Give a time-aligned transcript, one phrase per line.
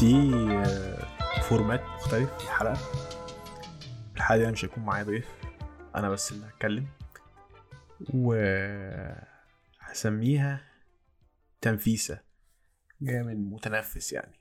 [0.00, 0.30] دي
[1.42, 2.78] فورمات مختلف في الحلقة.
[4.16, 5.28] الحلقة دي أنا مش هيكون معايا ضيف
[5.96, 6.86] أنا بس اللي هتكلم.
[8.14, 8.34] و
[9.80, 10.60] هسميها
[11.60, 12.20] تنفيسة.
[13.00, 14.34] جاية من متنفس يعني.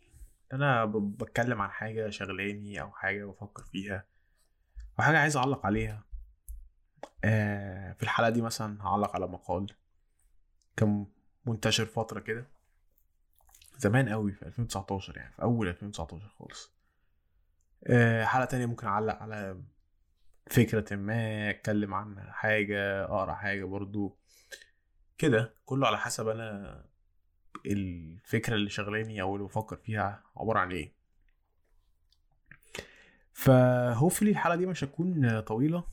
[0.54, 4.06] أنا ب- بتكلم عن حاجة شغلاني أو حاجة بفكر فيها
[5.00, 6.04] أو حاجة عايز أعلق عليها.
[7.24, 9.68] آه، في الحلقة دي مثلا هعلق على مقال.
[10.78, 11.06] كان
[11.46, 12.48] منتشر فترة كده.
[13.80, 16.74] زمان قوي في 2019 يعني في أول 2019 خالص.
[17.88, 19.62] آه، حلقة تانية ممكن أعلق على
[20.48, 24.18] فكرة ما أتكلم عن حاجة أقرأ حاجة برضو.
[25.18, 26.86] كده كله على حسب أنا
[27.66, 30.94] الفكرة اللي شغلاني أو اللي بفكر فيها عبارة عن إيه.
[33.34, 35.84] فهوفلي الحلقة دي مش هتكون طويلة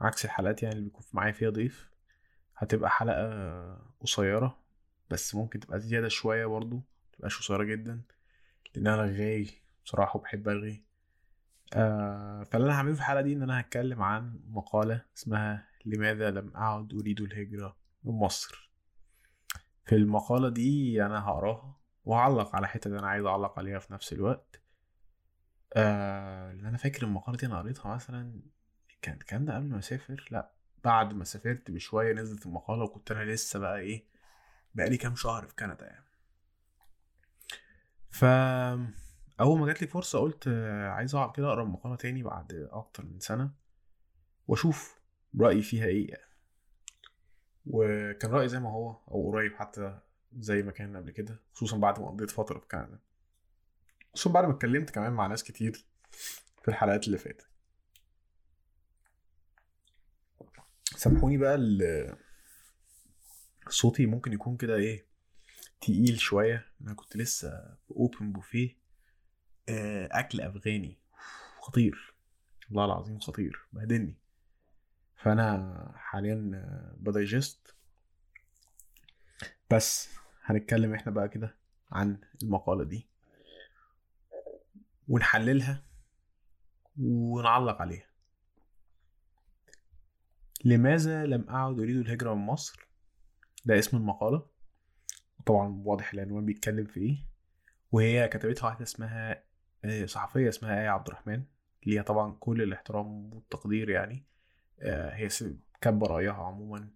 [0.00, 1.90] عكس الحلقات يعني اللي بيكون معايا فيها ضيف.
[2.56, 4.58] هتبقى حلقة قصيرة
[5.10, 6.82] بس ممكن تبقى زيادة شوية برضو.
[7.18, 8.00] متبقاش قصيرة جدا
[8.74, 9.48] لأن أنا رغاي
[9.84, 10.84] بصراحة وبحب أرغي
[11.74, 16.56] آه فاللي أنا هعمله في الحلقة دي إن أنا هتكلم عن مقالة اسمها لماذا لم
[16.56, 18.70] أعد أريد الهجرة من مصر.
[19.86, 24.12] في المقالة دي أنا هقراها وهعلق على حتة اللي أنا عايز أعلق عليها في نفس
[24.12, 24.62] الوقت.
[25.74, 28.40] آه لأن أنا فاكر المقالة دي أنا قريتها مثلا
[29.02, 30.50] كان الكلام ده قبل ما أسافر؟ لأ
[30.84, 34.04] بعد ما سافرت بشوية نزلت المقالة وكنت أنا لسه بقى إيه
[34.74, 36.07] بقالي كام شهر في كندا يعني.
[38.18, 38.24] ف
[39.40, 40.48] أول ما جات لي فرصة قلت
[40.88, 43.50] عايز أقعد كده أقرأ المقاله تاني بعد أكتر من سنة
[44.48, 45.00] وأشوف
[45.40, 46.28] رأيي فيها إيه يعني.
[47.66, 49.98] وكان رأيي زي ما هو أو قريب حتى
[50.38, 52.98] زي ما كان قبل كده خصوصا بعد ما قضيت فترة في كندا.
[54.14, 55.84] خصوصا بعد ما اتكلمت كمان مع ناس كتير
[56.62, 57.48] في الحلقات اللي فاتت.
[60.96, 61.58] سامحوني بقى
[63.68, 65.07] صوتي ممكن يكون كده إيه
[65.80, 66.66] تقيل شوية.
[66.82, 68.76] أنا كنت لسه في اوبن بوفيه
[70.10, 70.98] أكل أفغاني.
[71.60, 72.14] خطير.
[72.70, 73.66] والله العظيم خطير.
[73.72, 74.16] بهدلني.
[75.16, 76.64] فأنا حاليا
[76.96, 77.74] بدايجست.
[79.70, 80.08] بس
[80.44, 81.56] هنتكلم إحنا بقى كده
[81.92, 83.08] عن المقالة دي.
[85.08, 85.84] ونحللها
[87.00, 88.08] ونعلق عليها.
[90.64, 92.88] لماذا لم أعد أريد الهجرة من مصر؟
[93.64, 94.46] ده اسم المقالة.
[95.48, 97.24] طبعا واضح العنوان بيتكلم في إيه.
[97.92, 99.44] وهي كتبتها واحدة اسمها
[99.84, 101.42] آه، صحفية اسمها آية عبد الرحمن
[101.86, 104.24] ليها طبعا كل الاحترام والتقدير يعني.
[104.80, 105.28] آه، هي
[105.80, 106.88] كاتبة رأيها عموما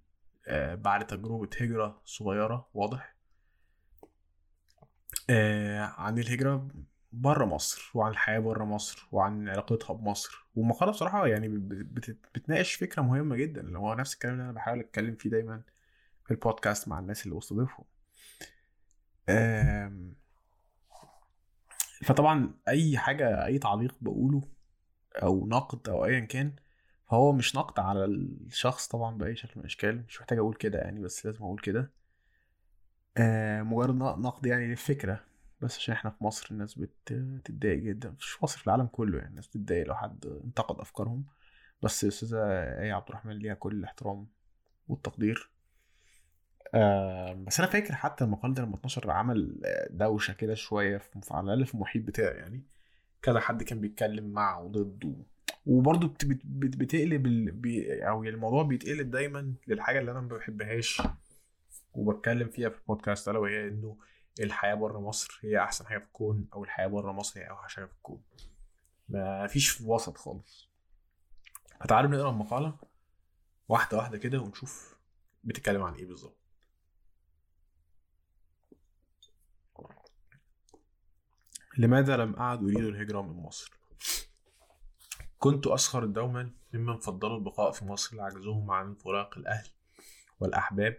[0.46, 3.16] آه، بعد تجربة هجرة صغيرة واضح.
[5.98, 6.68] عن الهجرة
[7.12, 10.46] بره مصر وعن الحياة بره مصر وعن علاقتها بمصر.
[10.54, 13.60] والمقالة بصراحة يعني بت- بت- بتناقش فكرة مهمة جدا.
[13.60, 15.62] اللي هو نفس الكلام اللي أنا بحاول أتكلم فيه دايما
[16.24, 17.84] في البودكاست مع الناس اللي بستضيفهم
[22.04, 24.42] فطبعا أي حاجة أي تعليق بقوله
[25.22, 26.52] أو نقد أو ايا كان
[27.10, 30.04] فهو مش نقد على الشخص طبعا بأي شكل من الأشكال.
[30.08, 31.90] مش محتاج أقول كده يعني بس لازم أقول كده.
[33.62, 35.24] مجرد نقد يعني للفكرة.
[35.60, 38.10] بس عشان إحنا في مصر الناس بت- بتتضايق جدا.
[38.18, 41.24] مش مصر في العالم كله يعني الناس بتتضايق لو حد انتقد أفكارهم.
[41.82, 42.36] بس الاستاذه
[42.80, 44.26] آية عبد الرحمن ليها كل الاحترام
[44.88, 45.50] والتقدير.
[46.74, 51.20] آه بس أنا فاكر حتى المقال ده لما اتنشر عمل آه، دوشة كده شوية في
[51.30, 52.62] على الأقل في المحيط بتاعي يعني.
[53.22, 55.14] كذا حد كان بيتكلم مع وضد و...
[55.66, 56.24] وبرضه بت...
[56.24, 56.40] بت...
[56.44, 56.76] بت...
[56.76, 57.52] بتقلب ال...
[57.52, 58.08] بي...
[58.08, 61.02] أو يعني الموضوع بيتقلب دايما للحاجة اللي أنا ما بحبهاش
[61.94, 63.96] وبتكلم فيها في البودكاست ألا وهي إنه
[64.40, 67.84] الحياة بره مصر هي أحسن حاجة في الكون أو الحياة بره مصر هي أوحش حاجة
[67.84, 68.22] في الكون.
[69.08, 70.70] ما فيش وسط خالص.
[71.80, 72.76] فتعالوا نقرأ المقالة
[73.68, 74.98] واحدة واحدة كده ونشوف
[75.44, 76.41] بتتكلم عن إيه بالظبط.
[81.78, 83.72] لماذا لم أعد أريد الهجرة من مصر؟
[85.38, 89.68] كنت أسخر دوما ممن فضلوا البقاء في مصر لعجزهم عن فراق الأهل
[90.40, 90.98] والأحباب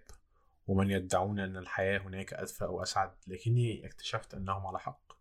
[0.68, 5.14] ومن يدعون أن الحياة هناك أدفى وأسعد لكني اكتشفت أنهم على حق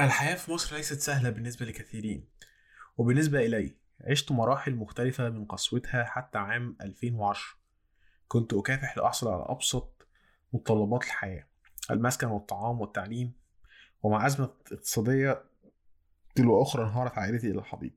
[0.00, 2.28] الحياة في مصر ليست سهلة بالنسبة لكثيرين
[2.98, 7.42] وبالنسبة إلي عشت مراحل مختلفة من قسوتها حتى عام 2010
[8.28, 10.06] كنت أكافح لأحصل على أبسط
[10.52, 11.46] متطلبات الحياة
[11.90, 13.39] المسكن والطعام والتعليم
[14.02, 15.44] ومع أزمة اقتصادية
[16.34, 17.90] تلو أخرى انهارت عائلتي إلى الحضيض.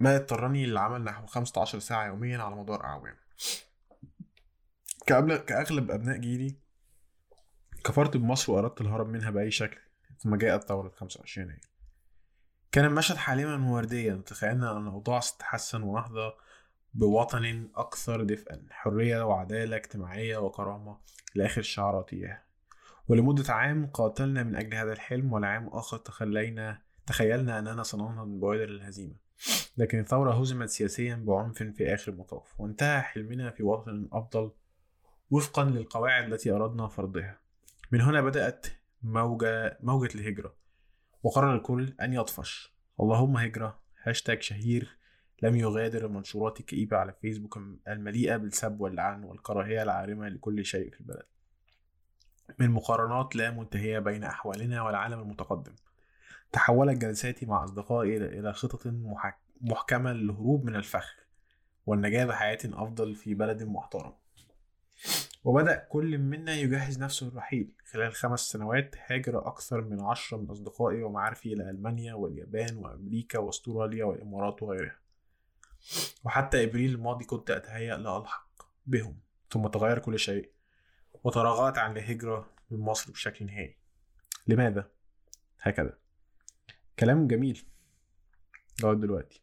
[0.00, 3.16] ما اضطرني للعمل نحو 15 ساعة يوميا على مدار أعوام.
[5.06, 6.56] كأغلب, كأغلب أبناء جيلي
[7.84, 9.78] كفرت بمصر وأردت الهرب منها بأي شكل
[10.18, 11.60] ثم جاءت ثورة 25 يناير
[12.72, 16.34] كان المشهد حالما ورديا تخيلنا أن الأوضاع ستتحسن ونهضة
[16.94, 20.98] بوطن أكثر دفئا حرية وعدالة اجتماعية وكرامة
[21.36, 22.45] إلى آخر الشعارات إياها
[23.08, 28.64] ولمدة عام قاتلنا من أجل هذا الحلم ولعام آخر تخلينا تخيلنا أننا سننهض من بوادر
[28.64, 29.14] الهزيمة.
[29.76, 34.52] لكن الثورة هزمت سياسيا بعنف في آخر المطاف وانتهى حلمنا في وطن أفضل
[35.30, 37.40] وفقا للقواعد التي أردنا فرضها.
[37.92, 38.66] من هنا بدأت
[39.02, 40.56] موجة موجة الهجرة
[41.22, 42.76] وقرر الكل أن يطفش.
[43.00, 44.98] اللهم هجرة هاشتاج شهير
[45.42, 47.58] لم يغادر المنشورات الكئيبة على فيسبوك
[47.88, 51.26] المليئة بالسب واللعن والكراهية العارمة لكل شيء في البلد.
[52.58, 55.72] من مقارنات لا منتهية بين أحوالنا والعالم المتقدم.
[56.52, 58.86] تحولت جلساتي مع أصدقائي إلى خطط
[59.60, 61.14] محكمة للهروب من الفخ
[61.86, 64.12] والنجاة بحياة أفضل في بلد محترم.
[65.44, 71.02] وبدأ كل منا يجهز نفسه للرحيل خلال خمس سنوات هاجر أكثر من عشرة من أصدقائي
[71.02, 74.98] ومعارفي إلى ألمانيا واليابان وأمريكا وأستراليا والإمارات وغيرها.
[76.24, 78.48] وحتى إبريل الماضي كنت أتهيأ لألحق
[78.86, 79.16] بهم
[79.50, 80.55] ثم تغير كل شيء.
[81.26, 83.76] وتراجعت عن الهجرة من مصر بشكل نهائي.
[84.46, 84.90] لماذا؟
[85.60, 85.98] هكذا.
[86.98, 87.62] كلام جميل
[88.82, 89.42] لغاية دلوقتي.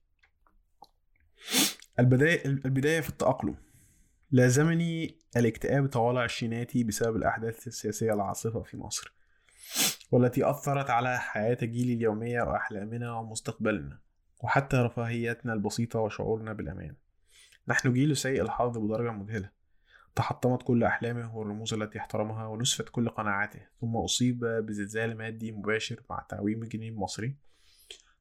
[1.99, 3.55] البداية البداية في التأقلم.
[4.31, 9.13] لازمني الاكتئاب طوال عشريناتي بسبب الأحداث السياسية العاصفة في مصر
[10.11, 13.99] والتي أثرت على حياة جيلي اليومية وأحلامنا ومستقبلنا
[14.39, 16.95] وحتى رفاهيتنا البسيطة وشعورنا بالأمان.
[17.67, 19.62] نحن جيل سيء الحظ بدرجة مذهلة
[20.15, 26.25] تحطمت كل أحلامه والرموز التي احترمها ونسفت كل قناعاته ثم أصيب بزلزال مادي مباشر مع
[26.29, 27.35] تعويم الجنيه المصري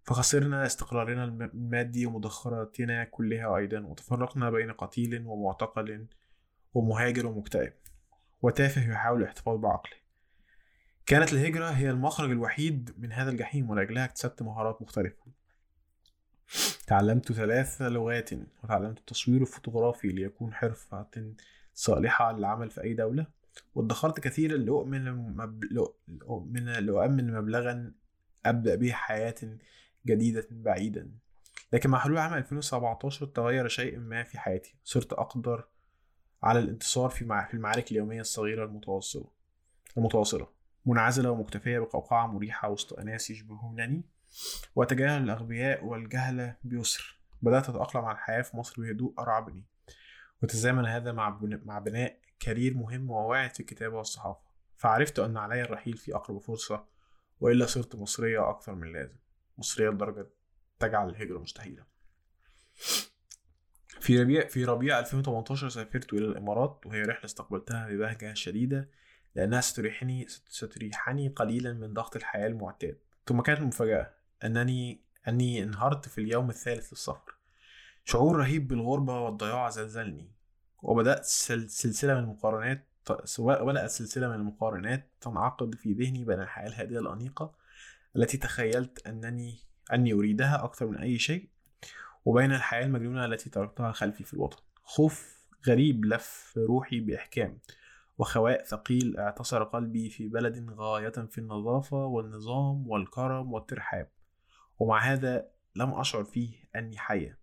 [0.04, 6.06] فخسرنا استقرارنا المادي ومدخراتنا كلها أيضا وتفرقنا بين قتيل ومعتقل
[6.74, 7.72] ومهاجر ومكتئب.
[8.42, 9.96] وتافه يحاول الاحتفاظ بعقله.
[11.06, 15.22] كانت الهجرة هي المخرج الوحيد من هذا الجحيم ولأجلها اكتسبت مهارات مختلفة.
[16.86, 18.30] تعلمت ثلاث لغات
[18.64, 21.34] وتعلمت التصوير الفوتوغرافي ليكون حرفة
[21.74, 23.26] صالحة للعمل في أي دولة.
[23.74, 25.04] وادخرت كثيرا لأؤمن.
[26.08, 27.92] لأؤمن لأؤمن مبلغا
[28.46, 29.34] أبدأ به حياة
[30.06, 31.10] جديدة بعيدا.
[31.72, 34.76] لكن مع حلول عام 2017 تغير شيء ما في حياتي.
[34.84, 35.68] صرت أقدر
[36.42, 39.30] على الانتصار في في المعارك اليومية الصغيرة المتواصلة
[39.96, 40.48] المتواصلة.
[40.86, 44.04] منعزلة ومكتفية بقوقعة مريحة وسط أناس يشبهونني.
[44.74, 47.20] وأتجاهل الأغبياء والجهلة بيسر.
[47.42, 49.64] بدأت أتأقلم على الحياة في مصر بهدوء أرعبني.
[50.42, 54.40] وتزامن هذا مع مع بناء كارير مهم وواعد في الكتابة والصحافة.
[54.76, 56.84] فعرفت أن علي الرحيل في أقرب فرصة
[57.40, 59.16] وإلا صرت مصرية أكثر من لازم.
[59.58, 60.26] مصرية لدرجة
[60.78, 61.84] تجعل الهجرة مستحيلة.
[64.00, 68.88] في ربيع في ربيع 2018 سافرت إلى الإمارات وهي رحلة استقبلتها ببهجة شديدة
[69.34, 72.98] لأنها ستريحني ستريحني قليلا من ضغط الحياة المعتاد.
[73.26, 77.41] ثم كانت المفاجأة أنني أني انهارت في اليوم الثالث للسفر.
[78.04, 80.32] شعور رهيب بالغربة والضياع زلزلني.
[80.82, 82.88] وبدأت سلسلة من المقارنات
[83.40, 87.54] بدأت سلسلة من المقارنات تنعقد في ذهني بين الحياة الهادئة الأنيقة
[88.16, 89.58] التي تخيلت أنني
[89.92, 91.48] أني أريدها أكثر من أي شيء
[92.24, 94.62] وبين الحياة المجنونة التي تركتها خلفي في الوطن.
[94.82, 97.58] خوف غريب لف روحي بإحكام
[98.18, 104.10] وخواء ثقيل اعتصر قلبي في بلد غاية في النظافة والنظام والكرم والترحاب.
[104.78, 107.41] ومع هذا لم أشعر فيه أني حية.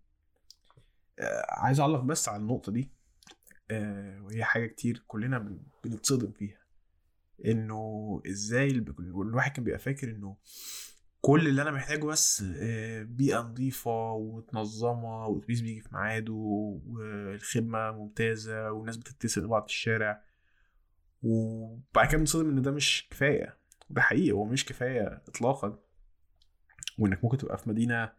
[1.49, 2.91] عايز أعلق بس على النقطة دي.
[3.71, 6.59] آه، وهي حاجة كتير كلنا بنتصدم فيها.
[7.45, 10.37] إنه إزاي الواحد كان بيبقى فاكر إنه
[11.21, 18.71] كل اللي أنا محتاجه بس آه، بيئة نظيفة ومتنظمة والاتوبيس بيجي في ميعاده والخدمة ممتازة
[18.71, 20.23] والناس بتتصل بعض في الشارع.
[21.23, 23.57] وبعد كده بنصدم إن ده مش كفاية.
[23.89, 25.79] ده حقيقي هو مش كفاية اطلاقا.
[26.99, 28.11] وإنك ممكن تبقى في مدينة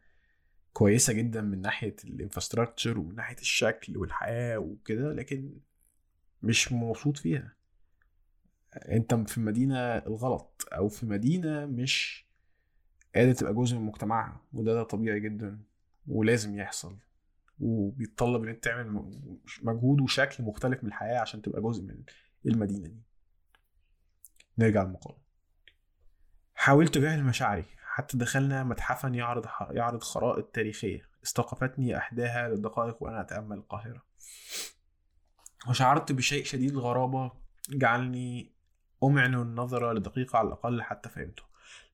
[0.72, 5.52] كويسة جدا من ناحية الانفراستراكشر ومن ناحية الشكل والحياة وكده لكن
[6.42, 7.52] مش مبسوط فيها.
[8.76, 12.26] أنت في المدينة الغلط أو في مدينة مش
[13.14, 15.60] قادر تبقى جزء من مجتمعها وده ده طبيعي جدا
[16.08, 16.96] ولازم يحصل.
[17.60, 18.92] وبيتطلب إن أنت تعمل
[19.62, 22.02] مجهود وشكل مختلف من الحياة عشان تبقى جزء من
[22.46, 23.02] المدينة دي.
[24.58, 25.18] نرجع للمقالة
[26.54, 27.64] حاولت اجاهل مشاعري
[28.00, 31.02] حتى دخلنا متحفا يعرض يعرض خرائط تاريخية.
[31.24, 34.02] استوقفتني أحداها للدقائق وأنا أتأمل القاهرة.
[35.68, 37.32] وشعرت بشيء شديد الغرابة
[37.70, 38.52] جعلني
[39.04, 41.42] أمعن النظر لدقيقة على الأقل حتى فهمته.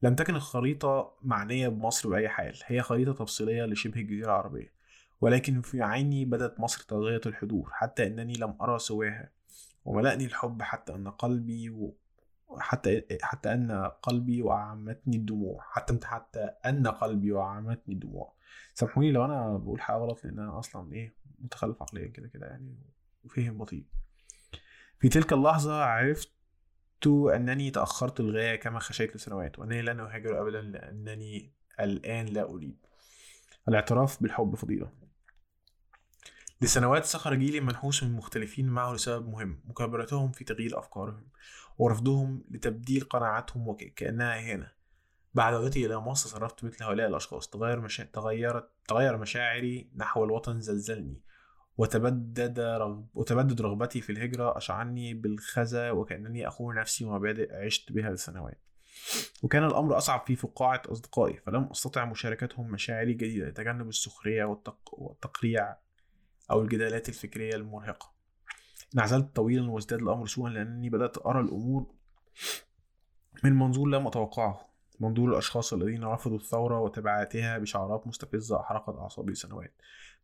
[0.03, 2.59] لم تكن الخريطة معنية بمصر بأي حال.
[2.67, 4.73] هي خريطة تفصيلية لشبه الجزيرة العربية.
[5.21, 9.31] ولكن في عيني بدت مصر طاغية الحضور حتى أنني لم أرى سواها.
[9.85, 11.93] وملأني الحب حتى أن قلبي.
[12.59, 18.35] حتى حتى أن قلبي وأعمتني الدموع حتى حتى أن قلبي وأعمتني الدموع.
[18.75, 22.77] سامحوني لو أنا بقول حاجة غلط لأن أنا أصلا إيه متخلف عقليا كده كده يعني
[23.25, 23.85] وفهم بطيء.
[24.99, 26.33] في تلك اللحظة عرفت
[27.07, 32.87] أنني تأخرت الغاية كما خشيت لسنوات وأنني لن أهاجر أبدا لأنني الآن لا أريد
[33.69, 34.93] الاعتراف بالحب فضيلة.
[36.61, 41.29] لسنوات سخر جيلي منحوس من مختلفين معه لسبب مهم مكابرتهم في تغيير أفكارهم.
[41.79, 44.73] ورفضهم لتبديل قناعاتهم وكأنها إهانة
[45.35, 47.49] بعد عودتي إلى مصر صرفت مثل هؤلاء الأشخاص.
[47.49, 48.05] تغير مشا...
[48.05, 51.21] تغيرت تغير مشاعري نحو الوطن زلزلني.
[51.77, 53.07] وتبدد رغب...
[53.15, 58.63] وتبدد رغبتي في الهجرة أشعني بالخزى وكأنني أخون نفسي ومبادئ عشت بها لسنوات.
[59.43, 64.79] وكان الأمر أصعب في فقاعة أصدقائي فلم أستطع مشاركتهم مشاعري الجديدة لتجنب السخرية والتق...
[64.93, 65.77] والتقريع
[66.51, 68.16] أو الجدالات الفكرية المرهقة.
[68.95, 71.87] انعزلت طويلا وازداد الأمر سوءا لأنني بدأت أرى الأمور
[73.45, 74.69] من منظور لم أتوقعه
[75.01, 79.75] منظور الأشخاص الذين رفضوا الثورة وتبعاتها بشعارات مستفزة أحرقت أعصابي سنوات.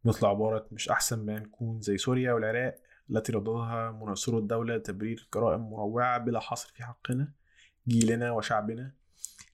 [0.04, 2.75] مثل عبارة مش أحسن ما نكون زي سوريا والعراق
[3.11, 7.33] التي رددها مناصرو الدولة لتبرير جرائم مروعة بلا حصر في حقنا
[7.88, 8.92] جيلنا وشعبنا.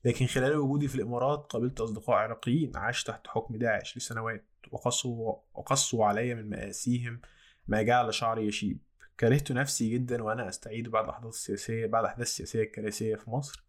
[0.05, 6.07] لكن خلال وجودي في الإمارات قابلت أصدقاء عراقيين عاشوا تحت حكم داعش لسنوات وقصوا, وقصوا
[6.07, 7.21] علي من مآسيهم
[7.69, 8.88] ما جعل شعري يشيب.
[9.21, 13.65] كرهت نفسي جدا وأنا أستعيد بعد الأحداث السياسية بعد الأحداث السياسية الكارثية في مصر.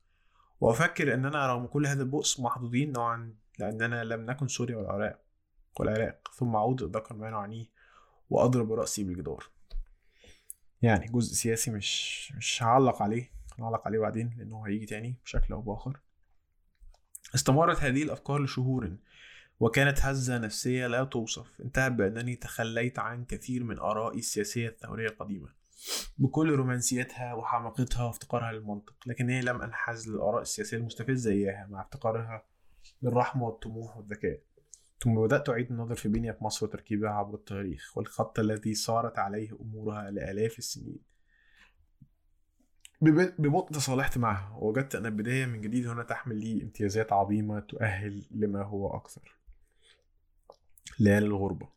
[0.62, 5.20] وأفكر أننا رغم كل هذا البؤس محظوظين نوعا لأننا لم نكن سوريا والعراق
[5.80, 6.32] والعراق.
[6.34, 7.66] ثم أعود ذكر ما نعنيه
[8.30, 9.50] وأضرب رأسي بالجدار.
[10.82, 15.62] يعني جزء سياسي مش مش هعلق عليه هنعلق عليه بعدين لأنه هيجي تاني بشكل أو
[15.62, 16.00] بآخر.
[17.36, 18.98] استمرت هذه الأفكار لشهور
[19.60, 21.62] وكانت هزة نفسية لا توصف.
[21.62, 25.60] انتهت بأنني تخليت عن كثير من آرائي السياسية الثورية القديمة
[26.18, 32.46] بكل رومانسيتها وحماقتها وافتقارها للمنطق لكنني لم أنحاز للآراء السياسية المستفزة إياها مع افتقارها
[33.02, 34.40] للرحمة والطموح والذكاء.
[35.00, 40.12] ثم بدأت أعيد النظر في بنية مصر وتركيبها عبر التاريخ والخط الذي سارت عليه أمورها
[40.12, 41.00] لآلاف السنين.
[43.02, 48.64] ببطء تصالحت معها ووجدت أن البداية من جديد هنا تحمل لي امتيازات عظيمة تؤهل لما
[48.64, 49.39] هو أكثر.
[51.00, 51.70] ليالي الغربة.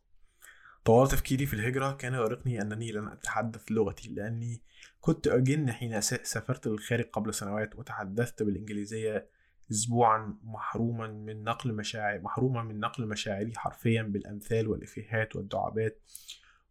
[0.85, 4.61] طوال تفكيري في الهجرة كان يؤرقني أنني لن أتحدث لغتي لأني
[5.01, 9.29] كنت أجن حين سافرت للخارج قبل سنوات وتحدثت بالإنجليزية
[9.71, 16.01] أسبوعا محروما من نقل مشاعر محروما من نقل مشاعري حرفيا بالأمثال والإفيهات والدعابات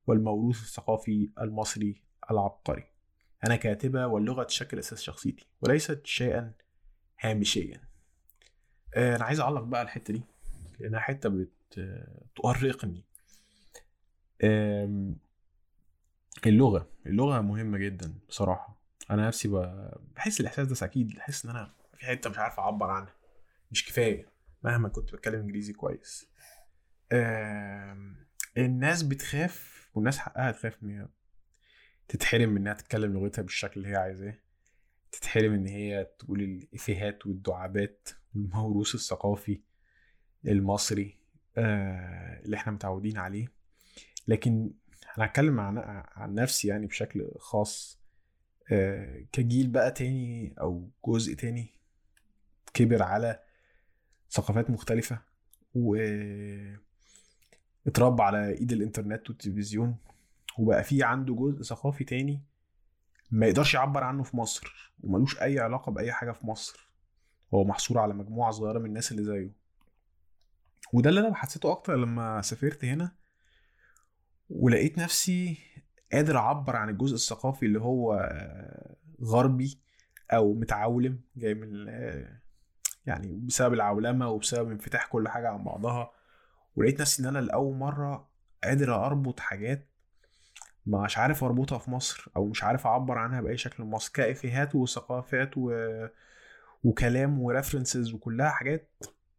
[0.07, 2.85] والموروث الثقافي المصري العبقري.
[3.47, 6.53] أنا كاتبة واللغة تشكل أساس شخصيتي وليست شيئا
[7.21, 7.81] هامشيا.
[8.95, 10.23] آه، أنا عايز أعلق بقى الحتة دي
[10.81, 11.29] لأنها حتة
[11.79, 13.05] بتؤرقني
[16.47, 18.83] اللغة اللغة مهمة جدا بصراحة.
[19.11, 19.49] أنا نفسي
[20.17, 23.15] بحس الإحساس ده أكيد بحس إن أنا في حتة مش عارف أعبر عنها.
[23.71, 24.29] مش كفاية
[24.65, 26.29] مهما كنت بتكلم إنجليزي كويس.
[28.59, 31.09] الناس بتخاف والناس حقها تخاف إن هي
[32.09, 34.35] تتحرم من إنها تتكلم لغتها بالشكل اللي هي عايزاه.
[35.13, 39.61] تتحرم إن هي تقول الإفيهات والدعابات والموروث الثقافي
[40.47, 41.22] المصري.
[41.59, 43.47] اللي إحنا متعودين عليه.
[44.29, 44.71] لكن
[45.19, 45.79] أنا هتكلم عن
[46.17, 48.01] عن نفسي يعني بشكل خاص.
[48.73, 51.75] آه كجيل بقى تاني أو جزء تاني
[52.75, 53.43] كبر على
[54.31, 55.19] ثقافات مختلفة
[55.75, 55.97] و
[57.87, 59.97] اتربى على إيد الإنترنت والتلفزيون
[60.59, 62.43] وبقى في عنده جزء ثقافي تاني
[63.31, 66.91] ما يقدرش يعبر عنه في مصر وملوش أي علاقة بأي حاجة في مصر.
[67.55, 69.51] هو محصور على مجموعة صغيرة من الناس اللي زيه.
[70.93, 73.13] وده اللي أنا حسيته أكتر لما سافرت هنا
[74.51, 75.59] ولقيت نفسي
[76.13, 78.29] قادر أعبر عن الجزء الثقافي اللي هو
[79.23, 79.81] غربي
[80.33, 81.87] أو متعولم جاي من
[83.07, 86.11] يعني بسبب العولمة وبسبب انفتاح كل حاجة عن بعضها
[86.77, 88.29] ولقيت نفسي إن أنا لأول مرة
[88.65, 89.89] قادر أربط حاجات
[90.87, 94.13] مش عارف أربطها في مصر أو مش عارف أعبر عنها بأي شكل مصر.
[94.15, 95.73] كافيهات وثقافات و...
[96.85, 98.91] وكلام وريفرنسز وكلها حاجات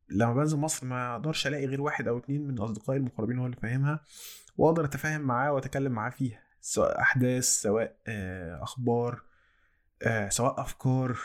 [0.10, 3.57] لما بنزل مصر ما أقدرش الاقي غير واحد أو اتنين من اصدقائي المقربين هو اللي
[3.57, 4.00] فاهمها
[4.57, 9.24] واقدر اتفاهم معاه واتكلم معاه فيها سواء احداث سواء آه، أخبار
[10.01, 11.19] آه، سواء افكار.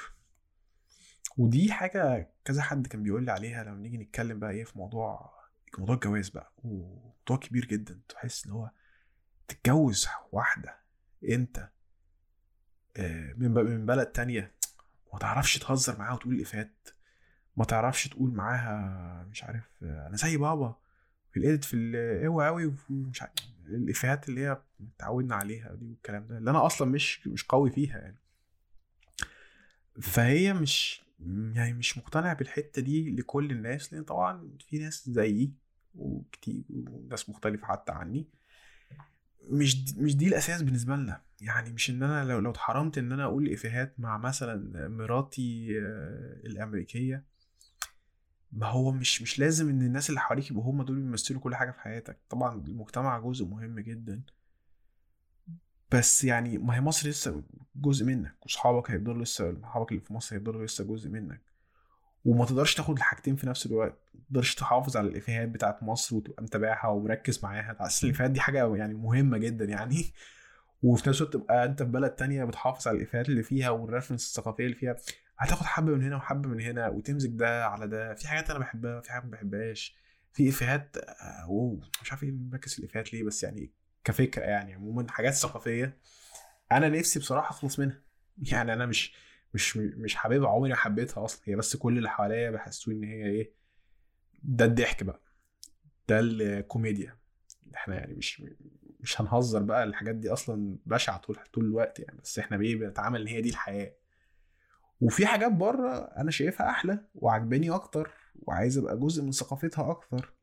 [1.38, 5.32] ودي حاجة كذا حد كان بيقول لي عليها لما نيجي نتكلم بقى إيه في موضوع
[5.78, 8.00] موضوع الجواز بقى وموضوع كبير جدا.
[8.08, 8.70] تحس إن هو
[9.49, 10.78] تتجوز واحدة
[11.28, 11.70] أنت
[12.97, 14.54] آه، من من بلد تانية
[15.12, 16.88] ما تعرفش تهزر معاها وتقول الافات
[17.58, 20.76] ما تعرفش تقول معاها مش عارف أنا زي بابا
[21.30, 23.32] في الإيديت في القوة قوي ومش عارف
[23.66, 24.62] الافيهات اللي هي
[24.96, 28.18] اتعودنا عليها دي والكلام ده اللي أنا أصلا مش مش قوي فيها يعني.
[30.00, 31.02] فهي مش
[31.54, 35.52] يعني مش مقتنع بالحتة دي لكل الناس لأن طبعا في ناس زيي
[35.94, 38.26] وكتير وناس مختلفة حتى عني.
[39.50, 41.20] مش دي مش دي الأساس بالنسبة لنا.
[41.40, 46.46] يعني مش إن أنا لو لو اتحرمت إن أنا أقول افيهات مع مثلا مراتي آه،
[46.46, 47.24] الأمريكية.
[48.52, 51.71] ما هو مش مش لازم إن الناس اللي حواليك يبقوا هم دول بيمثلوا كل حاجة
[51.71, 52.19] في حياتك.
[52.31, 54.23] طبعا المجتمع جزء مهم جدا.
[55.90, 57.43] بس يعني ما هي مصر لسه
[57.76, 61.40] جزء منك واصحابك هيفضلوا لسه اصحابك اللي في مصر هيفضلوا لسه جزء منك.
[62.25, 63.99] وما تقدرش تاخد الحاجتين في نفس الوقت.
[64.14, 67.76] ما تقدرش تحافظ على الإفيهات بتاعت مصر وتبقى متابعها ومركز معاها.
[67.81, 70.05] أصل الإفيهات دي حاجة يعني مهمة جدا يعني.
[70.83, 74.64] وفي نفس الوقت تبقى أنت في بلد تانية بتحافظ على الإفيهات اللي فيها والريفرنس الثقافية
[74.64, 74.97] اللي فيها.
[75.38, 78.14] هتاخد حبة من هنا وحبة من هنا وتمزج ده على ده.
[78.14, 79.97] في حاجات أنا بحبها في حاجات ما بحبهاش.
[80.33, 83.73] في إفيهات اوه مش عارف إيه مركز في الإفيهات ليه بس يعني
[84.04, 85.99] كفكرة يعني عموما حاجات ثقافية
[86.73, 88.02] أنا نفسي بصراحة أخلص منها.
[88.52, 89.14] يعني أنا مش
[89.54, 91.42] مش مش حاببها عمري ما حبيتها أصلا.
[91.45, 93.54] هي بس كل اللي حواليا بيحسوا إن هي إيه
[94.42, 95.23] ده الضحك بقى
[96.09, 97.18] ده الكوميديا.
[97.75, 98.42] إحنا يعني مش
[99.00, 102.18] مش هنهزر بقى الحاجات دي أصلا بشعة طول طول الوقت يعني.
[102.23, 103.95] بس إحنا بإيه بنتعامل إن هي دي الحياة.
[105.00, 108.11] وفي حاجات بره أنا شايفها أحلى وعجباني أكتر
[108.43, 110.35] وعايز أبقى جزء من ثقافتها أكتر.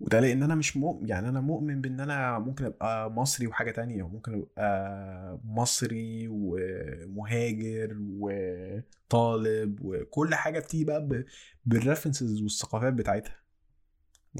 [0.00, 4.02] وده لأن أنا مش مؤمن يعني أنا مؤمن بإن أنا ممكن أبقى مصري وحاجة تانية
[4.02, 11.24] وممكن أبقى مصري ومهاجر وطالب وكل حاجة بتيجي بقى
[11.66, 13.36] بالريفرنسز والثقافات بتاعتها.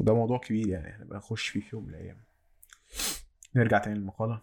[0.00, 2.24] وده موضوع كبير يعني إحنا بنخش فيه في يوم من الأيام.
[3.56, 4.42] نرجع تاني للمقالة.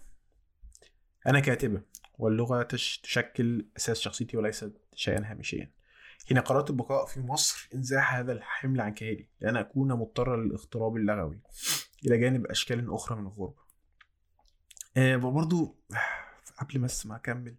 [1.27, 1.81] أنا كاتبة.
[2.17, 5.71] واللغة تشكل أساس شخصيتي وليست شيئا هامشيا.
[6.27, 11.39] حين قررت البقاء في مصر انزاح هذا الحمل عن كاهلي لأن أكون مضطرا للاغتراب اللغوي
[12.05, 13.65] إلى جانب أشكال أخرى من الغربة.
[14.97, 15.15] آه
[16.59, 17.55] قبل بس ما أكمل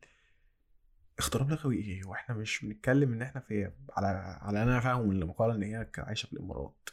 [1.20, 4.06] اغتراب لغوي إيه؟ هو إحنا مش بنتكلم إن إحنا في على
[4.40, 6.88] على أنا فاهم من المقاله إن هي عايشه في الإمارات.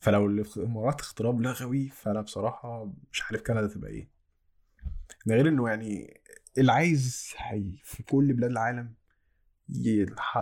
[0.00, 4.08] فلو الإمارات اغتراب لغوي فأنا بصراحة مش عارف كندا تبقى إيه.
[5.26, 6.20] ده غير إنه يعني
[6.58, 7.34] اللي عايز
[7.82, 8.94] في كل بلاد العالم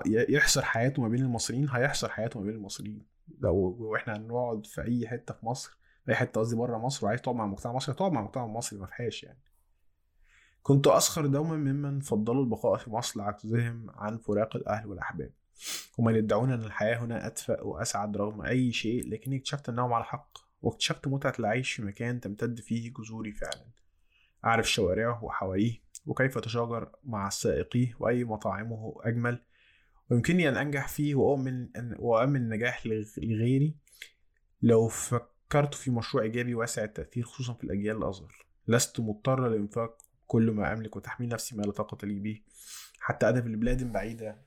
[0.06, 3.06] يحصر حياته ما بين المصريين هيحصر حياته ما بين المصريين.
[3.40, 7.34] لو إحنا هنقعد في أي حتة في مصر أي حتة قصدي بره مصر وعايز تقعد
[7.36, 9.38] مع المجتمع المصري تقعد مع المجتمع المصري ما فيهاش يعني.
[10.62, 15.32] كنت اسخر دوما ممن فضلوا البقاء في مصر لعجزهم عن فراق الأهل والأحباب.
[15.98, 20.38] ومن يدعون إن الحياة هنا أدفأ وأسعد رغم أي شيء لكني اكتشفت إنهم على حق
[20.62, 23.66] واكتشفت متعة العيش في مكان تمتد فيه جذوري فعلا.
[24.44, 29.42] أعرف شوارعه وحواريه وكيف تشاجر مع السائقيه وأي مطاعمه أجمل.
[30.10, 32.86] ويمكنني أن أنجح فيه وأؤمن أن وأؤمن النجاح
[33.18, 33.76] لغيري
[34.62, 38.46] لو فكرت في مشروع إيجابي واسع التأثير خصوصا في الأجيال الأصغر.
[38.68, 42.40] لست مضطر لإنفاق كل ما أملك وتحميل نفسي ما لا طاقة لي به.
[43.00, 44.42] حتى أذهب لبلاد بعيدة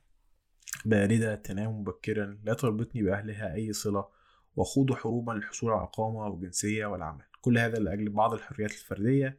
[0.86, 4.08] باردة تنام مبكرا لا تربطني بأهلها أي صلة.
[4.56, 7.24] وخوض حروبا للحصول على إقامة وجنسية والعمل.
[7.42, 9.38] كل هذا لأجل بعض الحريات الفردية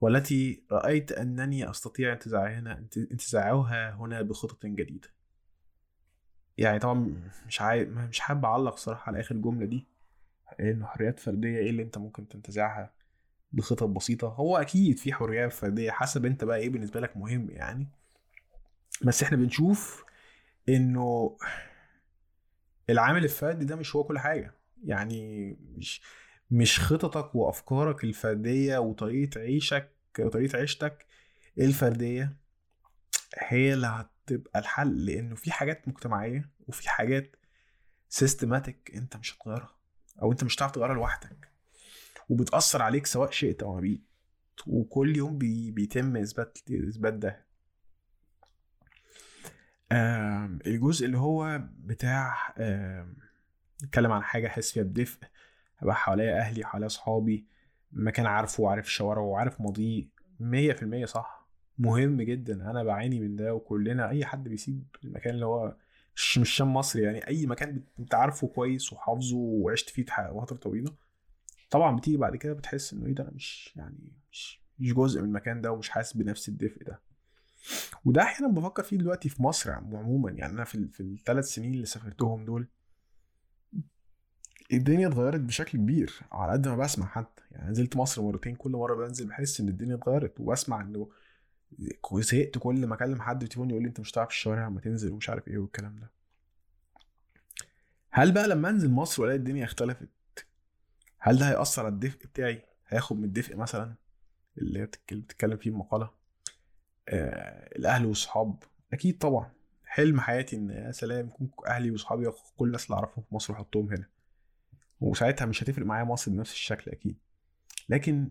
[0.00, 5.08] والتي رأيت أنني أستطيع انتزاعها انتزاعها هنا بخطط جديدة.
[6.58, 7.14] يعني طبعا
[7.46, 7.84] مش عاي...
[7.84, 9.86] مش حابب أعلق صراحة على آخر جملة دي
[10.60, 12.92] إنه حريات فردية إيه اللي أنت ممكن تنتزعها
[13.52, 17.88] بخطط بسيطة؟ هو أكيد في حريات فردية حسب أنت بقى إيه بالنسبة لك مهم يعني.
[19.04, 20.04] بس إحنا بنشوف
[20.68, 21.36] إنه
[22.90, 24.54] العامل الفردي ده مش هو كل حاجة.
[24.84, 26.00] يعني مش
[26.50, 31.06] مش خططك وأفكارك الفردية وطريقة عيشك وطريقه عيشتك
[31.58, 32.36] الفردية
[33.38, 37.36] هي اللي هتبقى الحل لأنه في حاجات مجتمعية وفي حاجات
[38.08, 39.74] systematic أنت مش هتغيرها
[40.22, 41.48] أو أنت مش هتعرف تغيرها لوحدك.
[42.28, 43.98] وبتأثر عليك سواء شئت أو ما
[44.66, 47.44] وكل يوم بي بيتم إثبات إثبات ده.
[50.66, 52.54] الجزء اللي هو بتاع
[53.84, 55.18] نتكلم عن حاجة احس فيها بدفء.
[55.84, 57.46] هبقى حواليا أهلي حواليا أصحابي
[57.92, 60.08] مكان عارفه وعارف شوارعه وعارف ماضيه
[60.40, 61.44] مية في المية صح.
[61.78, 65.76] مهم جدا أنا بعاني من ده وكلنا أي حد بيسيب المكان اللي هو
[66.16, 70.04] مش مش شام مصر يعني أي مكان أنت عارفه كويس وحافظه وعشت فيه
[70.40, 70.94] فترة طويلة.
[71.70, 75.28] طبعا بتيجي بعد كده بتحس إنه إيه ده أنا مش يعني مش مش جزء من
[75.28, 77.00] المكان ده ومش حاسس بنفس الدفء ده.
[78.04, 81.86] وده أحيانا بفكر فيه دلوقتي في مصر عموما يعني أنا في في الثلاث سنين اللي
[81.86, 82.68] سافرتهم دول
[84.72, 87.42] الدنيا اتغيرت بشكل كبير على قد ما بسمع حتى.
[87.50, 91.08] يعني نزلت مصر مرتين كل مرة بنزل بحس إن الدنيا اتغيرت وبسمع إنه
[92.12, 95.30] زهقت كل ما أكلم حد تليفون يقول لي أنت مش هتعرف الشوارع لما تنزل ومش
[95.30, 96.10] عارف إيه والكلام ده.
[98.10, 100.08] هل بقى لما أنزل مصر وألاقي الدنيا اختلفت؟
[101.18, 103.94] هل ده هيأثر على الدفء بتاعي؟ هياخد من الدفء مثلا
[104.58, 106.10] اللي بتتكلم فيه المقالة؟
[107.08, 109.50] آه الأهل والصحاب؟ أكيد طبعا.
[109.84, 113.88] حلم حياتي إن يا سلام يكون أهلي وصحابي كل الناس اللي أعرفهم في مصر وأحطهم
[113.92, 114.06] هنا.
[115.04, 117.18] وساعتها مش هتفرق معايا مصر بنفس الشكل أكيد.
[117.88, 118.28] لكن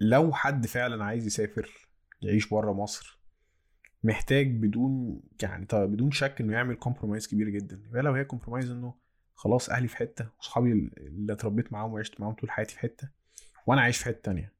[0.00, 1.88] لو حد فعلا عايز يسافر
[2.22, 3.20] يعيش بره مصر
[4.04, 7.82] محتاج بدون يعني طبعا بدون شك إنه يعمل compromise كبير جدا.
[7.88, 8.94] يبقى لو هي compromise إنه
[9.34, 13.08] خلاص أهلي في حتة واصحابي اللي اتربيت معاهم وعشت معاهم طول حياتي في حتة
[13.66, 14.52] وأنا عايش في حتة تانية.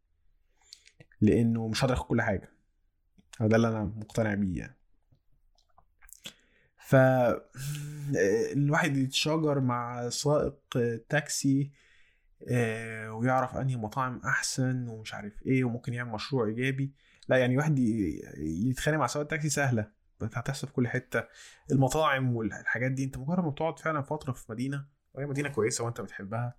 [1.21, 2.51] لإنه مش هقدر اخد كل حاجة
[3.41, 4.77] ده اللي أنا مقتنع بيه يعني.
[6.87, 6.97] ف
[8.53, 10.55] الواحد يتشاجر مع سائق
[11.09, 11.71] تاكسي
[12.49, 16.93] آه، ويعرف أنهي مطاعم أحسن ومش عارف إيه وممكن يعمل مشروع إيجابي.
[17.29, 17.79] لا يعني واحد
[18.39, 19.91] يتخانق مع سواق التاكسي سهلة
[20.23, 21.25] هتحصل في كل حتة.
[21.73, 26.01] المطاعم والحاجات دي أنت مجرد ما بتقعد فعلا فترة في مدينة وهي مدينة كويسة وأنت
[26.01, 26.55] بتحبها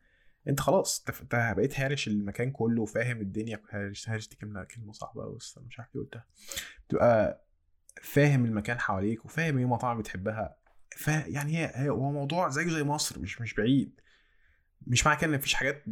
[0.48, 5.36] أنت خلاص أنت بقيت هارش المكان كله وفاهم الدنيا هارش هارش دي كلمة كلمة صعبة
[5.36, 6.26] بس مش عارف إيه قلتها.
[6.90, 7.44] تبقى
[8.02, 10.56] فاهم المكان حواليك وفاهم إيه مطاعم بتحبها.
[10.98, 14.02] ف يعني هي هو موضوع زيه زي مصر مش مش بعيد.
[14.88, 15.84] مش معنى كده إن مفيش حاجات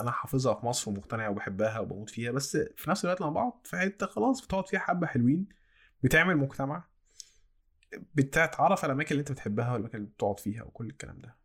[0.00, 3.76] أنا حافظها في مصر ومقتنع وبحبها وبموت فيها بس في نفس الوقت لما بقعد في
[3.78, 5.48] حتة خلاص بتقعد فيها حبة حلوين
[6.02, 6.84] بتعمل مجتمع
[8.14, 11.36] بتتعرف على الأماكن اللي أنت بتحبها والأماكن اللي بتقعد فيها وكل الكلام ده.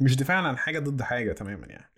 [0.00, 1.90] مش دفاعا عن حاجة ضد حاجة تماما يعني.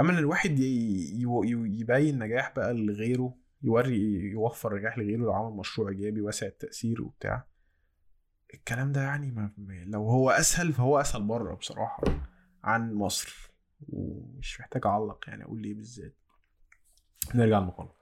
[0.00, 6.20] أما إن الواحد يبين نجاح بقى لغيره يوري يوفر نجاح لغيره لو عمل مشروع إيجابي
[6.20, 7.46] واسع التأثير وبتاع.
[8.54, 9.52] الكلام ده يعني ما
[9.86, 12.02] لو هو أسهل فهو أسهل بره بصراحة
[12.64, 13.50] عن مصر.
[13.88, 16.16] ومش محتاج أعلق يعني أقول ليه بالذات.
[17.34, 17.92] نرجع للمقالة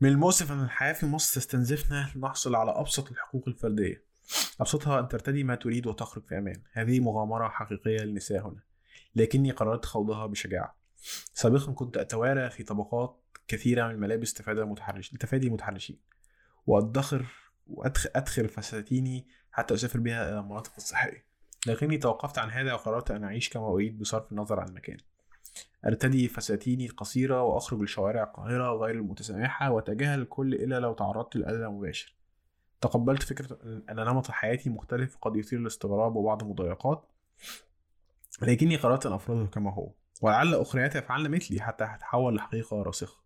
[0.00, 4.04] من المؤسف أن الحياة في مصر تستنزفنا لنحصل على أبسط الحقوق الفردية.
[4.60, 6.62] أبسطها أن ترتدي ما تريد وتخرج في أمان.
[6.72, 8.62] هذه مغامرة حقيقية للنساء هنا.
[9.14, 10.79] لكني قررت خوضها بشجاعة.
[11.34, 16.00] سابقا كنت أتوارى في طبقات كثيرة من الملابس تفادي المتحرش لتفادي المتحرشين
[16.66, 17.26] وادخر
[17.66, 21.24] وادخل فساتيني حتى أسافر بها إلى المناطق الصحية
[21.66, 24.96] لكني توقفت عن هذا وقررت أن أعيش كما أريد بصرف النظر عن المكان.
[25.86, 32.14] أرتدي فساتيني القصيرة وأخرج لشوارع القاهرة غير المتسامحة وأتجاهل الكل إلا لو تعرضت للأذى المباشر
[32.80, 37.06] تقبلت فكرة أن نمط حياتي مختلف قد يثير الاستغراب وبعض المضايقات
[38.42, 39.92] لكني قررت أن أفرضه كما هو.
[40.20, 43.20] ولعل أخريات يفعلن مثلي حتى تتحول لحقيقة راسخة.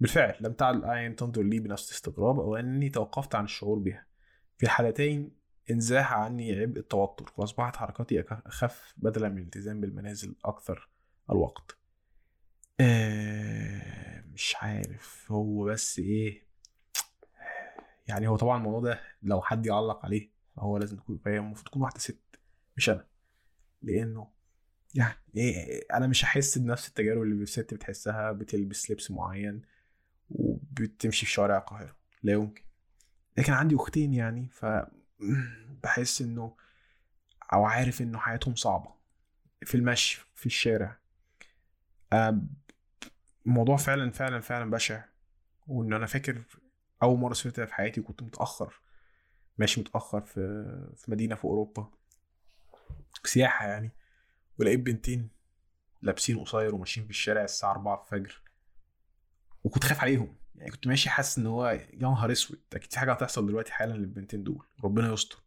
[0.00, 4.06] بالفعل لم تعد الأعين تنظر لي بنفس الاستغراب أو أنني توقفت عن الشعور بها.
[4.58, 5.30] في الحالتين
[5.70, 10.88] انزاح عني عبء التوتر وأصبحت حركاتي أخف بدلا من الالتزام بالمنازل أكثر
[11.30, 11.78] الوقت.
[12.80, 16.46] آه مش عارف هو بس إيه.
[18.06, 21.82] يعني هو طبعا الموضوع ده لو حد يعلق عليه فهو لازم تكون فهي المفروض تكون
[21.82, 22.38] واحدة ست
[22.76, 23.06] مش أنا.
[23.82, 24.33] لأنه
[24.94, 29.62] يعني إيه أنا مش هحس بنفس التجارب اللي الست بتحسها بتلبس لبس معين
[30.30, 31.96] وبتمشي في شوارع القاهرة.
[32.22, 32.62] لا يمكن.
[33.38, 34.66] لكن عندي أختين يعني ف
[35.82, 36.56] بحس إنه
[37.52, 38.94] أو عارف إنه حياتهم صعبة.
[39.64, 40.98] في المشي في الشارع.
[43.46, 45.04] الموضوع فعلا فعلا فعلا بشع.
[45.66, 46.42] وإن أنا فاكر
[47.02, 48.80] أول مرة سافرت في حياتي كنت متأخر.
[49.58, 50.40] ماشي متأخر في
[50.96, 51.90] في مدينة في أوروبا.
[53.24, 53.90] سياحة يعني.
[54.58, 55.28] ولقيت بنتين
[56.02, 58.42] لابسين قصير وماشيين في الشارع الساعة 4 الفجر.
[59.64, 60.36] وكنت خايف عليهم.
[60.54, 63.92] يعني كنت ماشي حاسس إن هو يا نهار أسود أكيد في حاجة هتحصل دلوقتي حالا
[63.92, 64.66] للبنتين دول.
[64.84, 65.38] ربنا يستر.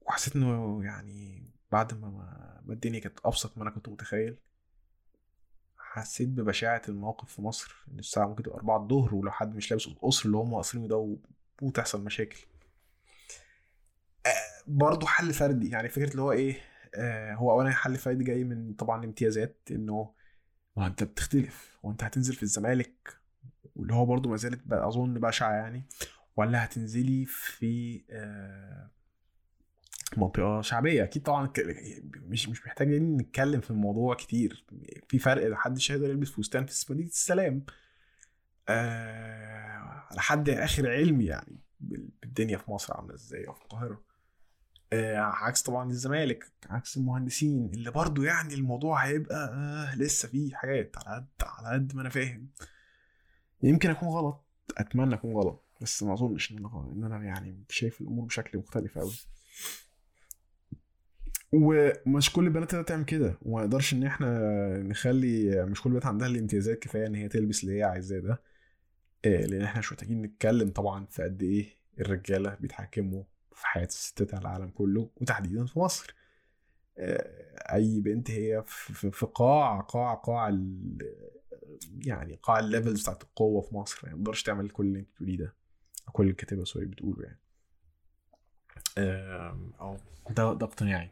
[0.00, 2.08] وحسيت إنه يعني بعد ما
[2.64, 4.38] ما الدنيا كانت أبسط ما أنا كنت متخيل
[5.78, 9.86] حسيت ببشاعة الموقف في مصر إن الساعة ممكن تبقى 4 الظهر ولو حد مش لابس
[9.86, 11.16] القصر اللي هم قاصرينه ده
[11.62, 12.38] وتحصل مشاكل.
[14.26, 14.30] آه،
[14.66, 15.70] برضه حل فردي.
[15.70, 16.60] يعني فكرة اللي هو إيه
[17.34, 20.14] هو اولا حل فردي جاي من طبعا الامتيازات إنه
[20.76, 23.20] ما أنت بتختلف وانت هتنزل في الزمالك
[23.76, 25.84] واللي هو برضو ما زالت أظن بشعة يعني
[26.36, 28.90] ولا هتنزلي في آه،
[30.16, 31.52] منطقة شعبية؟ أكيد طبعا
[32.16, 34.64] مش مش محتاجين نتكلم في الموضوع كتير
[35.08, 37.64] في فرق محدش هيقدر يلبس فستان في مدينه السلام
[38.68, 39.50] أه
[40.10, 41.56] على حد آخر علمي يعني
[42.24, 44.02] الدنيا في مصر عاملة إزاي أو في القاهرة؟
[44.92, 50.96] آه عكس طبعا الزمالك عكس المهندسين اللي برضو يعني الموضوع هيبقى آه لسه فيه حاجات
[50.98, 52.48] على قد على قد ما أنا فاهم.
[53.62, 54.44] يمكن أكون غلط
[54.78, 58.98] أتمنى أكون غلط بس ما أظنش إن أنا إن أنا يعني شايف الأمور بشكل مختلف
[58.98, 59.12] قوي
[61.52, 64.28] ومش كل البنات تقدر تعمل كده وما نقدرش إن إحنا
[64.82, 68.42] نخلي مش كل البنات عندها الامتيازات كفاية إن هي تلبس اللي هي عايزاه ده.
[69.24, 71.68] آه، لأن إحنا مش محتاجين نتكلم طبعا في قد إيه
[72.00, 73.22] الرجالة بيتحكموا
[73.54, 76.14] في حياة الستات على العالم كله وتحديدا في مصر.
[76.98, 80.48] آه، أي بنت هي في قاع قاع قاع
[81.98, 85.08] يعني قاع ال levels بتاعت القوة في مصر يعني ما تقدرش تعمل كل اللي أنت
[85.10, 85.54] بتقوليه ده
[86.12, 87.40] كل الكتابه sorry بتقوله يعني.
[89.80, 89.96] أو
[90.30, 91.10] ده ده اقتناعي.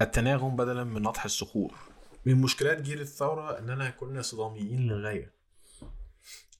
[0.00, 1.74] التناغم بدلا من نطح الصخور.
[2.26, 5.32] من مشكلات جيل الثورة أننا كنا صداميين للغاية.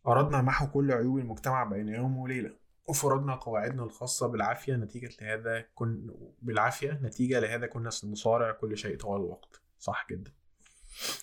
[0.07, 2.66] أردنا محو كل عيوب المجتمع بين يوم وليلة.
[2.89, 9.21] وفرضنا قواعدنا الخاصة بالعافية نتيجة لهذا كن بالعافية نتيجة لهذا كنا نصارع كل شيء طوال
[9.21, 9.63] الوقت.
[9.79, 10.33] صح جدا.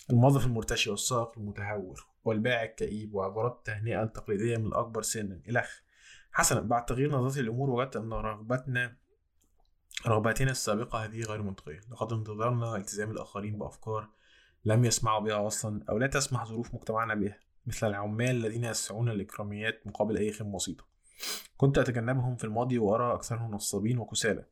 [0.10, 5.82] الموظف المرتشي والسائق المتهور والبائع الكئيب وعبارات التهنئة التقليدية من الأكبر سنا إلخ
[6.32, 8.98] حسنا بعد تغيير نظرتي الأمور وجدت أن رغبتنا
[10.08, 11.80] رغباتنا السابقة هذه غير منطقية.
[11.92, 14.10] لقد انتظرنا التزام الآخرين بأفكار
[14.66, 19.88] لم يسمعوا بها أصلا أو لا تسمح ظروف مجتمعنا بها مثل العمال الذين يسعون الإكراميات
[19.88, 20.93] مقابل أي خدمة بسيطة.
[21.58, 24.46] كنت أتجنبهم في الماضي وأرى أكثرهم نصابين وكسالى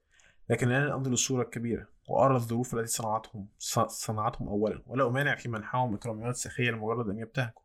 [0.49, 3.47] لكن الآن أنظر للصورة الكبيرة وأرى الظروف التي صنعتهم
[3.87, 7.61] صنعتهم أولا ولا أمانع في منحهم إكراميات سخية لمجرد أن يبتهجوا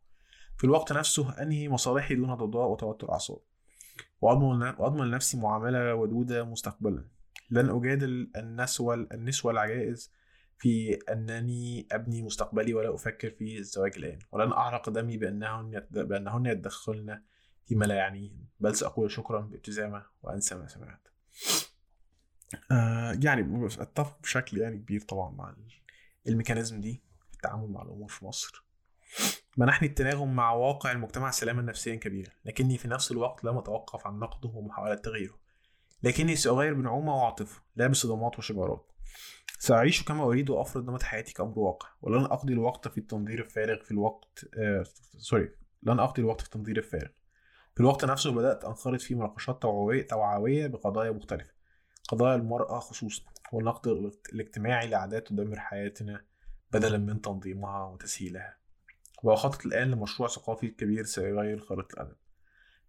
[0.57, 3.39] في الوقت نفسه أنهي مصالحي دون ضوضاء وتوتر أعصاب
[4.21, 7.05] وأضمن لنفسي معاملة ودودة مستقبلا.
[7.51, 10.11] لن أجادل النسوة النسوة العجائز
[10.57, 16.47] في أنني أبني مستقبلي ولا أفكر في الزواج الآن ولن أعرق دمي بأنهن بأنهن
[17.67, 21.07] فيما لا يعنيهن بل سأقول شكرا بابتسامة وأنسى ما سمعت.
[22.71, 25.55] آه يعني أتفق بشكل يعني كبير طبعا مع
[26.27, 28.65] ال mechanism دي في التعامل مع الأمور في مصر.
[29.57, 32.31] منحني التناغم مع واقع المجتمع سلاما نفسيا كبيرا.
[32.45, 35.39] لكني في نفس الوقت لم أتوقف عن نقده ومحاولة تغييره.
[36.03, 38.91] لكني سأغير بنعومة وعاطفة لا بصدمات وشجارات.
[39.59, 41.89] سأعيش كما أريد وأفرض نمط حياتي كأمر واقع.
[42.01, 44.83] ولن أقضي الوقت في التنظير الفارغ في الوقت آه
[45.17, 45.51] sorry
[45.83, 47.09] لن أقضي الوقت في التنظير الفارغ.
[47.77, 51.51] في الوقت نفسه بدأت أنخرط في مناقشات توعوية, توعوية بقضايا مختلفة
[52.09, 56.25] قضايا المرأة خصوصا والنقد الاجتماعي لعادات تدمر حياتنا
[56.71, 58.57] بدلا من تنظيمها وتسهيلها.
[59.23, 62.15] وأخطط الآن لمشروع ثقافي كبير سيغير خريطة الأدب.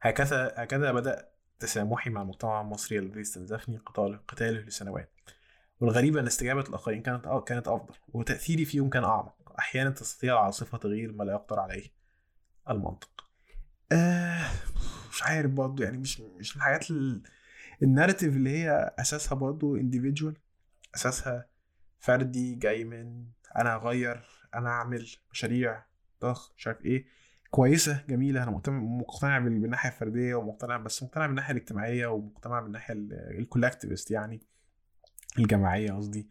[0.01, 5.13] هكذا هكذا بدأ تسامحي مع المجتمع المصري الذي استنزفني قتاله قتاله لسنوات.
[5.81, 9.53] والغريب أن استجابة الآخرين كانت كانت أفضل وتأثيري فيهم كان أعمق.
[9.59, 11.93] أحيانا تستطيع العاصفة تغيير ما لا يقدر عليه.
[12.71, 13.11] المنطق.
[13.93, 14.51] آه
[15.19, 16.87] مش عارف برضه يعني مش مش الحاجات
[17.83, 20.35] الناريتيف اللي هي أساسها برضو individual
[20.95, 21.49] أساسها
[21.99, 23.27] فردي جاي من
[23.57, 25.85] أنا اغير أنا اعمل مشاريع
[26.23, 27.07] ضخ مش عارف إيه.
[27.51, 32.95] كويسة جميلة أنا مقتنع بالناحية الفردية ومقتنع بس مقتنع بالناحية الاجتماعية ومقتنع بالناحية
[33.39, 34.41] الكولكتيفست يعني
[35.39, 36.29] الجماعية قصدي.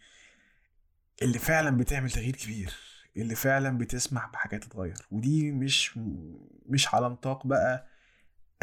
[1.22, 2.74] اللي فعلا بتعمل تغيير كبير
[3.18, 5.98] اللي فعلا بتسمح بحاجات تتغير ودي مش
[6.66, 7.88] مش على نطاق بقى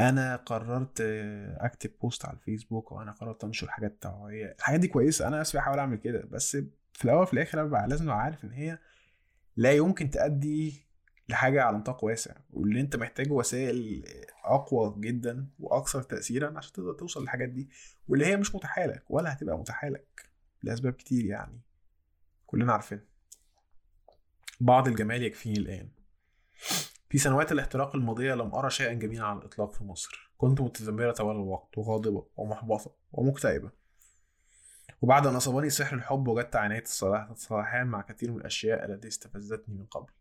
[0.00, 1.00] أنا قررت
[1.60, 5.78] أكتب بوست على الفيسبوك وأنا قررت أنشر حاجات توعويه الحاجات دي كويسة أنا نفسي بحاول
[5.78, 6.56] أعمل كده بس
[6.92, 8.78] في الأول وفي الآخر أنا لازم عارف إن هي
[9.56, 10.84] لا يمكن تأدي
[11.28, 12.34] لحاجة على نطاق واسع.
[12.50, 14.04] واللي أنت محتاجه وسائل
[14.44, 17.68] أقوى جدا وأكثر تاثيرا عشان تقدر توصل للحاجات دي.
[18.08, 20.30] واللي هي مش متاحه لك ولا هتبقى متاحه لك
[20.62, 21.60] لأسباب كتير يعني.
[22.46, 23.00] كلنا عارفين.
[24.60, 25.88] بعض الجمال يكفيني الآن.
[27.14, 30.32] في سنوات الاحتراق الماضية لم أرى شيئا جميلا على الإطلاق في مصر.
[30.38, 33.70] كنت متذمرة طوال الوقت وغاضبة ومحبطة ومكتئبة.
[35.02, 36.82] وبعد أن أصابني سحر الحب وجدت عناية
[37.30, 40.12] الصلاحيان مع كثير من الأشياء التي استفزتني من قبل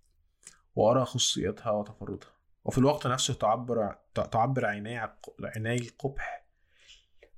[0.75, 2.31] وأرى خصوصيتها وتفردها.
[2.65, 5.09] وفي الوقت نفسه تعبر تعبر عيناي
[5.43, 6.45] عيناي القبح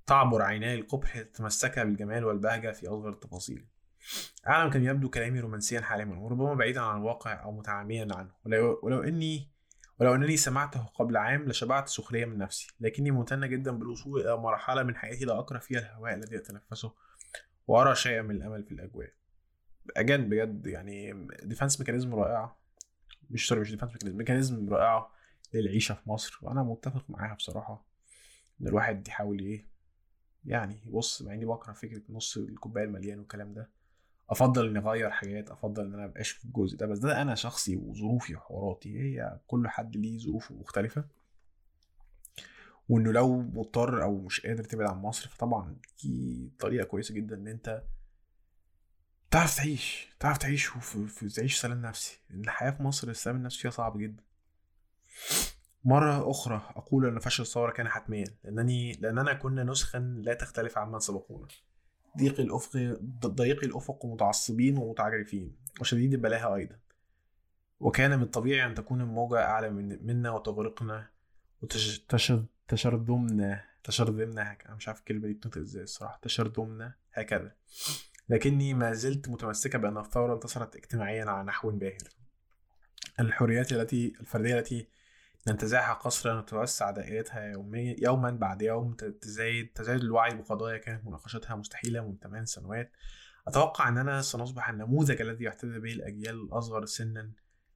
[0.08, 3.66] تعبر عيناي القبح تمسكها بالجمال والبهجة في أصغر التفاصيل.
[4.48, 8.32] أعلم كان يبدو كلامي رومانسيا حالما وربما بعيدا عن الواقع أو متعاميا عنه.
[8.46, 9.50] ولو, ولو إني
[10.00, 14.84] ولو أنني سمعته قبل عام لشبعت سخرية من نفسي لكني ممتنة جدا بالوصول إلى مرحلة
[14.84, 16.94] من حياتي لا أكره فيها الهواء الذي أتنفسه
[17.68, 19.10] وأرى شيئا من الأمل في الأجواء.
[19.98, 22.58] again بجد يعني defense mechanism رائعة
[23.30, 25.12] مش sorry مش defense mechanism mechanism رائعة
[25.54, 27.86] للعيشة في مصر وأنا متفق معاها بصراحة
[28.62, 29.66] إن الواحد يحاول إيه
[30.46, 33.70] يعني يبص مع إني بكره فكرة نص الكوباية المليان والكلام ده
[34.30, 37.76] أفضل إني أغير حاجات أفضل إن أنا مبقاش في الجزء ده بس ده أنا شخصي
[37.76, 41.06] وظروفي وحواراتي هي كل حد ليه ظروفه مختلفة.
[42.90, 47.48] وإنه لو مضطر أو مش قادر تبعد عن مصر فطبعا دي طريقة كويسة جدا إن
[47.48, 47.84] أنت
[49.32, 52.20] تعرف تعيش تعرف تعيش وفي تعيش سلام نفسي.
[52.30, 54.24] لأن الحياة في مصر السلام النفسي فيها صعب جدا.
[55.84, 61.00] مرة أخرى أقول أن فشل الثورة كان حتميا لأنني لأننا كنا نسخا لا تختلف عمن
[61.00, 61.48] سبقونا.
[62.18, 62.78] ضيق الأفق
[63.26, 66.76] ضيق الأفق متعصبين ومتعجرفين وشديد البلاهة أيضا.
[67.80, 71.10] وكان من الطبيعي أن تكون الموجة أعلى من منا وتغرقنا
[71.62, 76.20] وتشرذمنا تشرذمنا أنا مش عارف الكلمة دي بتنطق إزاي الصراحة.
[76.22, 77.56] تشرذمنا هكذا.
[78.30, 81.98] لكني ما زلت متمسكة بأن الثورة انتصرت اجتماعيا على نحو باهر.
[83.20, 84.88] الحريات التي الفردية التي
[85.48, 92.02] ننتزعها قسرا وتوسع دائرتها يوميا يوما بعد يوم تزايد تزايد الوعي بقضايا كانت مناقشتها مستحيلة
[92.02, 92.92] من ثمان سنوات.
[93.48, 97.32] أتوقع إن أنا سنصبح النموذج الذي يحتذى به الأجيال الأصغر سنا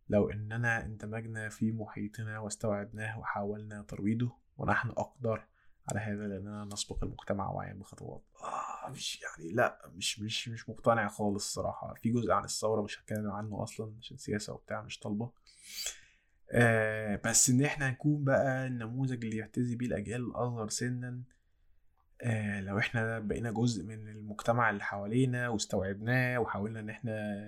[0.09, 5.45] لو إننا اندمجنا في محيطنا واستوعبناه وحاولنا ترويضه ونحن أقدر
[5.91, 8.23] على هذا لأننا نسبق المجتمع وعيا بخطوات.
[8.43, 12.99] آه مش يعني لا مش مش مش مقتنع خالص الصراحه في جزء عن الثورة مش
[12.99, 15.31] هتكلم عنه أصلا عشان سياسه وبتاع مش طالبة.
[16.51, 21.21] آه بس إن إحنا نكون بقى النموذج اللي يحتذي بيه الأجيال الأصغر سنا
[22.21, 27.39] آه لو إحنا بقينا جزء من المجتمع اللي حوالينا واستوعبناه وحاولنا إن إحنا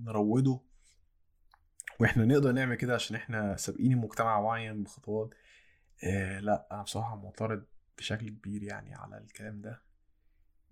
[0.00, 0.62] نروضه
[2.00, 5.34] وإحنا نقدر نعمل كده عشان إحنا سابقين المجتمع وعيا بخطوات
[6.04, 7.64] آه لأ أنا بصراحة معترض
[7.98, 9.82] بشكل كبير يعني على الكلام ده.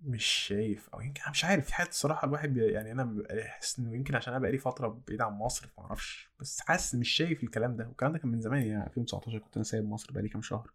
[0.01, 3.79] مش شايف أو يمكن أنا مش عارف في حاجات الصراحة الواحد يعني أنا ببقى حاسس
[3.79, 7.43] إنه يمكن عشان أنا بقالي فترة بعيد عن مصر فما أعرفش بس حاسس مش شايف
[7.43, 7.87] الكلام ده.
[7.87, 10.71] والكلام ده كان من زمان يعني 2019 كنت أنا سايب مصر بقالي كام شهر.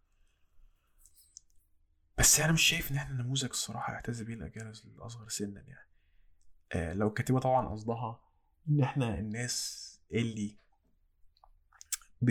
[2.17, 5.89] بس أنا مش شايف إن إحنا نموذج الصراحة يعتز بيه الأجيال الأصغر سنا يعني.
[6.71, 8.19] آه لو الكاتبة طبعا قصدها
[8.69, 10.57] إن إحنا الناس اللي
[12.21, 12.29] ب...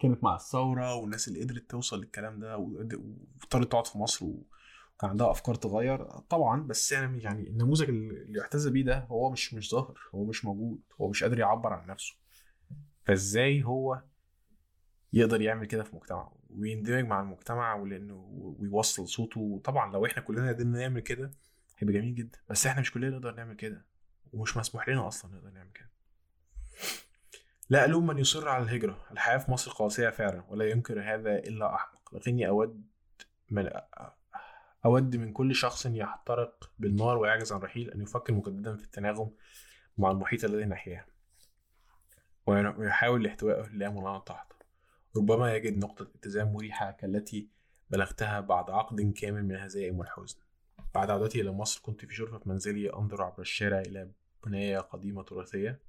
[0.00, 4.26] كانت مع الثورة والناس اللي قدرت توصل للكلام ده واضطرت تقعد في مصر
[4.98, 9.54] وكان عندها أفكار تغير طبعا بس يعني يعني النموذج اللي يحتذى بيه ده هو مش
[9.54, 12.14] مش ظاهر هو مش موجود هو مش قادر يعبر عن نفسه.
[13.04, 14.02] فإزاي هو
[15.12, 20.48] يقدر يعمل كده في مجتمعه ويندمج مع المجتمع ولأنه ويوصل صوته؟ طبعا لو إحنا كلنا
[20.48, 21.30] قدرنا نعمل كده
[21.78, 23.84] هيبقى جميل جدا بس إحنا مش كلنا نقدر نعمل كده
[24.32, 25.90] ومش مسموح لنا أصلا نقدر نعمل كده.
[27.70, 31.74] لا ألوم من يصر على الهجرة الحياة في مصر قاسية فعلا ولا ينكر هذا إلا
[31.74, 32.14] أحمق.
[32.14, 32.82] لكني أود
[33.50, 33.70] من
[34.88, 39.30] أود من كل شخص يحترق بالنار ويعجز عن رحيل أن يفكر مجددا في التناغم
[39.98, 41.04] مع المحيط الذي نحياه
[42.46, 44.56] ويحاول احتوائه لا منعا تحته
[45.16, 47.48] ربما يجد نقطة اتزان مريحة كالتي
[47.90, 50.36] بلغتها بعد عقد كامل من الهزائم والحزن.
[50.94, 54.10] بعد عودتي إلى مصر كنت في شرفة منزلي أنظر عبر الشارع إلى
[54.46, 55.80] بناية قديمة تراثية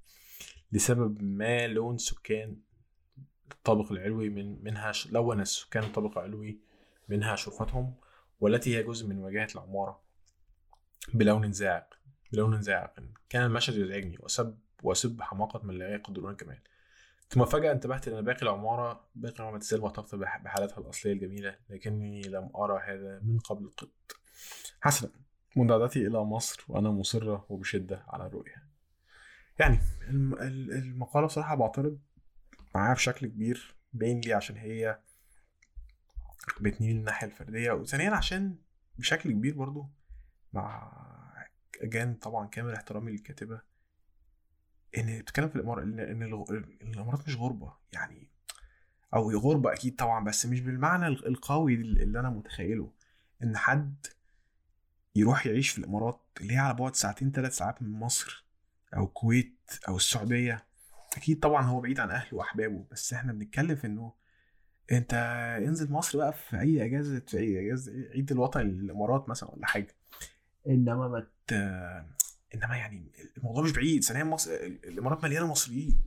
[0.72, 2.56] لسبب ما لون سكان
[3.52, 6.58] الطابق العلوي من منها لون السكان الطابق العلوي
[7.08, 7.94] منها شرفتهم.
[8.40, 10.02] والتي هي جزء من واجهة العمارة
[11.14, 11.94] بلون زاعق
[12.32, 12.94] بلون زاعق.
[13.28, 16.58] كان المشهد يزعجني وسب وسب حماقة من لا يقدرون الكمال
[17.28, 22.22] ثم فجأة انتبهت أن باقي العمارة باقي العمارة ما تزال محتفظة بحالتها الأصلية الجميلة لكني
[22.22, 23.90] لم أرى هذا من قبل قط.
[24.80, 25.10] حسنا
[25.56, 28.64] منذ عودتي إلى مصر وأنا مصرة وبشدة على الرؤية.
[29.58, 29.80] يعني
[30.72, 31.98] المقالة بصراحة بعترض
[32.74, 34.98] معاها بشكل كبير باين لي عشان هي
[36.60, 37.72] بتميل للناحية الفردية.
[37.72, 38.56] وثانيا عشان
[38.98, 39.90] بشكل كبير برضو
[40.52, 40.92] مع
[41.82, 43.60] جان طبعا كامل احترامي للكاتبة
[44.98, 46.00] إن بتتكلم في الامارات ان
[46.82, 48.28] الإمارات مش غربة يعني
[49.14, 52.92] أو غربة أكيد طبعا بس مش بالمعنى القوي اللي أنا متخيله.
[53.42, 54.06] إن حد
[55.16, 58.46] يروح يعيش في الإمارات اللي هي على بعد ساعتين ثلاث ساعات من مصر
[58.96, 59.56] أو الكويت
[59.88, 60.66] أو السعودية
[61.16, 62.86] أكيد طبعا هو بعيد عن أهله وأحبابه.
[62.90, 64.12] بس إحنا بنتكلم في إنه
[64.92, 65.14] انت
[65.66, 69.94] انزل مصر بقى في اي اجازة في اي اجازة عيد الوطن الامارات مثلا ولا حاجة.
[70.66, 71.52] انما ما مت...
[72.54, 74.50] انما يعني الموضوع مش بعيد ثانيا مصر
[74.84, 75.98] الامارات مليانة مصريين.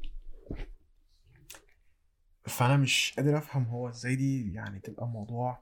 [2.45, 5.59] فأنا مش قادر أفهم هو إزاي دي يعني تبقى موضوع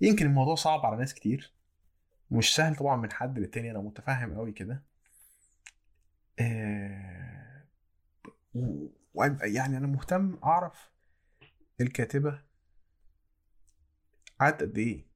[0.00, 1.52] يمكن الموضوع صعب على ناس كتير.
[2.30, 4.82] مش سهل طبعا من حد للتاني أنا متفهم قوي كده.
[6.38, 7.62] آه
[9.42, 10.90] يعني أنا مهتم أعرف
[11.80, 12.45] الكاتبة
[14.40, 15.06] قعدت قد إيه؟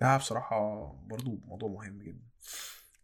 [0.00, 2.26] ده بصراحة برضو موضوع مهم جدا.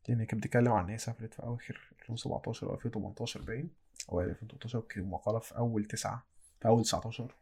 [0.09, 3.70] لأن كانت بتتكلم عن إن هي سافرت في أواخر 2017 أو 2018 باين
[4.12, 6.27] أو 2018 كان مقالة في أول تسعة
[6.61, 7.35] في أول 19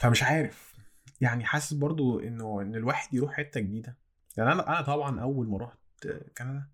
[0.00, 0.74] فمش عارف
[1.20, 3.96] يعني حاسس برضو إنه إن الواحد يروح حتة جديدة.
[4.36, 5.78] يعني أنا أنا طبعا أول ما رحت
[6.38, 6.68] كندا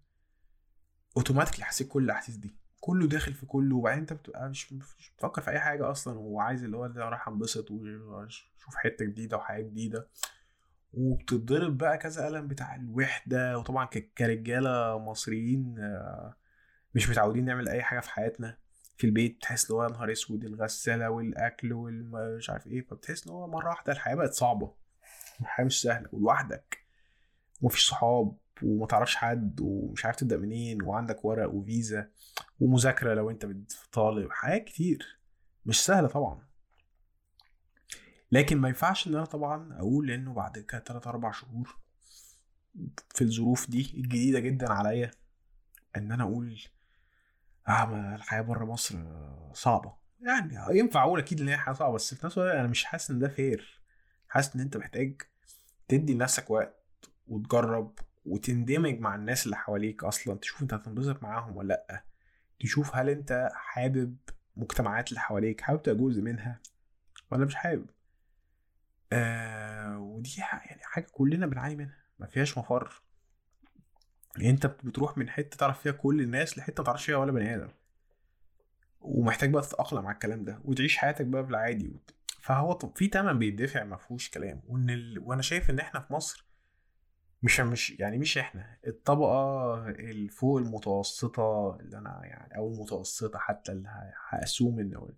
[1.16, 2.54] اوتوماتيكلي حسيت كل الأحاسيس دي.
[2.84, 4.74] كله داخل في كله وبعدين أنت بتبقى مش
[5.16, 9.60] بتفكر في أي حاجة أصلا وعايز اللي هو ده رايح انبسط واشوف حتة جديدة وحياه
[9.60, 10.08] جديدة.
[10.92, 13.86] وبتتضرب بقى كذا قلم بتاع الوحدة وطبعا
[14.18, 16.36] كرجالة مصريين آه،
[16.94, 18.58] مش متعودين نعمل أي حاجة في حياتنا.
[18.96, 23.46] في البيت تحس ان هو نهار أسود الغسالة والأكل والمش عارف إيه فبتحس إن هو
[23.46, 24.74] مرة واحدة الحياة بقت صعبة.
[25.40, 26.78] الحياة مش سهلة ولوحدك.
[27.62, 28.36] ومفيش صحاب.
[28.62, 32.10] وما تعرفش حد ومش عارف تبدأ منين وعندك ورق وفيزا
[32.60, 33.46] ومذاكرة لو انت
[33.92, 35.18] طالب حاجات كتير.
[35.66, 36.42] مش سهلة طبعا.
[38.32, 41.78] لكن ما ينفعش إن أنا طبعا أقول إنه بعد كده 3 4 شهور
[43.14, 45.10] في الظروف دي الجديدة جدا عليا
[45.96, 46.60] إن أنا أقول
[47.68, 48.98] آه ما الحياة بره مصر
[49.52, 49.94] صعبة.
[50.20, 53.10] يعني ينفع أقول أكيد إن هي حياة صعبة بس في نفس الوقت أنا مش حاسس
[53.10, 53.82] إن ده فير
[54.28, 55.22] حاسس إن أنت محتاج
[55.88, 56.84] تدي لنفسك وقت
[57.26, 62.04] وتجرب وتندمج مع الناس اللي حواليك أصلا تشوف أنت هتنبسط معاهم ولا لأ.
[62.60, 64.16] تشوف هل أنت حابب
[64.56, 66.60] مجتمعات اللي حواليك حابب تبقى جزء منها
[67.30, 67.86] ولا مش حابب.
[69.12, 73.02] آه ودي يعني حاجة كلنا بنعاني منها ما فيهاش مفر.
[74.36, 77.54] يعني أنت بتروح من حتة تعرف فيها كل الناس لحتة ما تعرفش فيها ولا بني
[77.54, 77.68] آدم.
[79.00, 81.96] ومحتاج بقى تتأقلم على الكلام ده وتعيش حياتك بقى بالعادي.
[82.40, 84.62] فهو طب في تمن بيدفع ما فيهوش كلام.
[84.66, 85.18] وإن ال...
[85.18, 86.46] وأنا شايف إن إحنا في مصر
[87.44, 93.88] مش مش يعني مش إحنا الطبقة الفوق المتوسطة اللي أنا يعني أو المتوسطة حتى اللي
[94.28, 95.08] هأسوم إن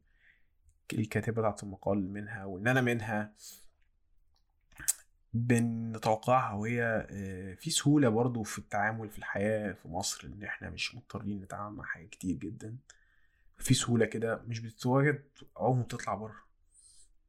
[0.92, 3.32] الكاتبة بتاعت المقال منها وإن أنا منها
[5.34, 10.94] بنتوقعها وهي آه، في سهولة برضو في التعامل في الحياة في مصر إن إحنا مش
[10.94, 12.76] مضطرين نتعامل مع حاجات كتير جدا.
[13.58, 15.24] في سهولة كده مش بتتواجد
[15.60, 16.46] ما بتطلع بره.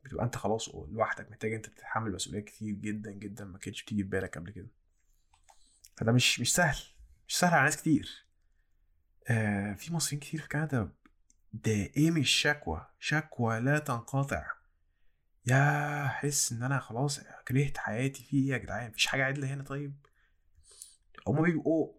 [0.03, 4.09] بتبقى أنت خلاص لوحدك محتاج أنت تتحمل مسؤوليات كتير جدا جدا ما كانتش بتيجي في
[4.09, 4.67] بالك قبل كده.
[5.97, 6.77] فده مش مش سهل
[7.27, 8.25] مش سهل على ناس كتير.
[9.27, 10.89] آه في مصريين كتير في كندا
[11.53, 14.45] دائمي الشكوى شكوى لا تنقطع.
[15.45, 19.63] يا حس إن أنا خلاص كرهت حياتي في إيه يا جدعان مفيش حاجة عدلة هنا
[19.63, 19.93] طيب؟
[21.27, 21.93] هما بيبقوا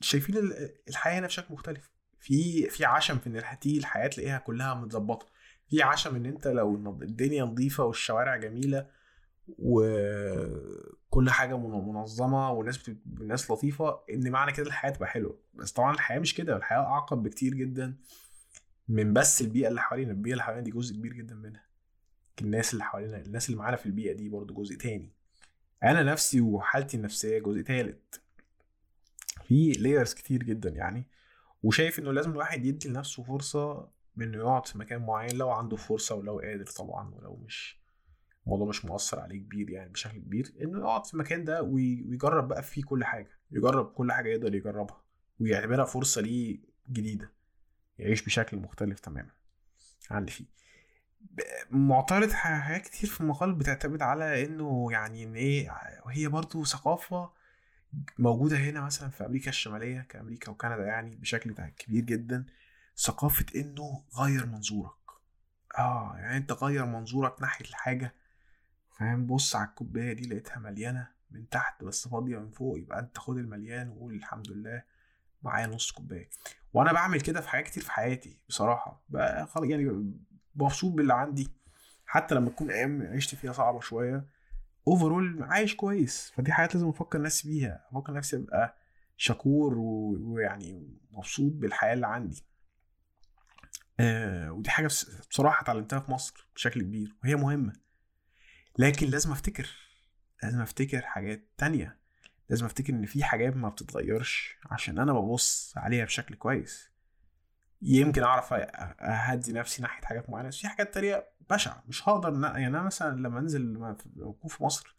[0.00, 0.36] شايفين
[0.88, 1.90] الحياة هنا بشكل مختلف.
[2.20, 3.36] في في عشم في إن
[3.78, 5.26] الحياة تلاقيها كلها متظبطة.
[5.68, 8.90] في عشم إن أنت لو الدنيا نظيفة والشوارع جميلة
[11.16, 12.96] وكل حاجة منظمة والناس بت...
[13.20, 15.38] الناس لطيفة إن معنى كده الحياة تبقى حلوة.
[15.54, 17.96] بس طبعا الحياة مش كده الحياة أعقد بكتير جدا
[18.88, 20.10] من بس البيئة اللي حوالينا.
[20.10, 21.64] البيئة اللي حوالينا دي جزء كبير جدا منها.
[22.40, 25.12] الناس اللي حوالينا الناس اللي معانا في البيئة دي برضو جزء تاني.
[25.82, 28.20] أنا نفسي وحالتي النفسية جزء تالت.
[29.44, 31.06] في لايرز كتير جدا يعني.
[31.62, 36.14] وشايف إنه لازم الواحد يدي لنفسه فرصة بانه يقعد في مكان معين لو عنده فرصة
[36.14, 37.85] ولو قادر طبعا ولو مش
[38.46, 42.62] الموضوع مش مؤثر عليه كبير يعني بشكل كبير إنه يقعد في المكان ده ويجرب بقى
[42.62, 45.02] فيه كل حاجة يجرب كل حاجة يقدر يجربها
[45.40, 46.58] ويعتبرها فرصة ليه
[46.90, 47.32] جديدة
[47.98, 49.30] يعيش بشكل مختلف تماما
[50.10, 50.44] عن اللي فيه.
[51.70, 55.70] معترض حاجات كتير في المقال بتعتمد على إنه يعني إن إيه
[56.06, 57.30] وهي برضو ثقافة
[58.18, 62.46] موجودة هنا مثلا في أمريكا الشمالية كأمريكا وكندا يعني بشكل كبير جدا
[62.96, 64.92] ثقافة إنه غير منظورك.
[65.78, 68.14] آه يعني أنت غير منظورك ناحية الحاجة
[68.98, 73.18] فاهم؟ بص على الكوباية دي لقيتها مليانة من تحت بس فاضية من فوق يبقى أنت
[73.18, 74.82] خد المليان وقول الحمد لله
[75.42, 76.28] معايا نص كوباية.
[76.72, 80.12] وأنا بعمل كده في حاجات كتير في حياتي بصراحة بقى يعني
[80.54, 81.48] مبسوط باللي عندي.
[82.06, 84.26] حتى لما تكون أيام عشت فيها صعبة شوية
[84.88, 86.32] اوفرول عايش كويس.
[86.36, 88.76] فدي حاجات لازم أفكر نفسي بيها أفكر نفسي أبقى
[89.16, 92.42] شكور ويعني مبسوط بالحياة اللي عندي.
[94.00, 94.86] آه ودي حاجة
[95.30, 97.85] بصراحة اتعلمتها في مصر بشكل كبير وهي مهمة.
[98.78, 99.68] لكن لازم أفتكر
[100.42, 101.98] لازم أفتكر حاجات تانية.
[102.48, 106.90] لازم أفتكر إن في حاجات ما بتتغيرش عشان أنا ببص عليها بشكل كويس.
[107.82, 110.48] يمكن أعرف أهدي نفسي ناحية حاجات معينة.
[110.48, 114.64] بس في حاجات تانية بشعة مش هقدر يعني أنا مثلا لما أنزل لما اكون في
[114.64, 114.96] مصر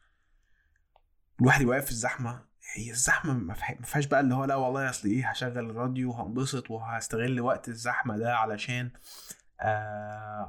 [1.42, 2.46] الواحد واقف في الزحمة.
[2.74, 7.42] هي الزحمة ما فيهاش بقى اللي هو لا والله أصل إيه هشغل الراديو وهنبسط وهستغل
[7.42, 8.92] وقت الزحمة ده علشان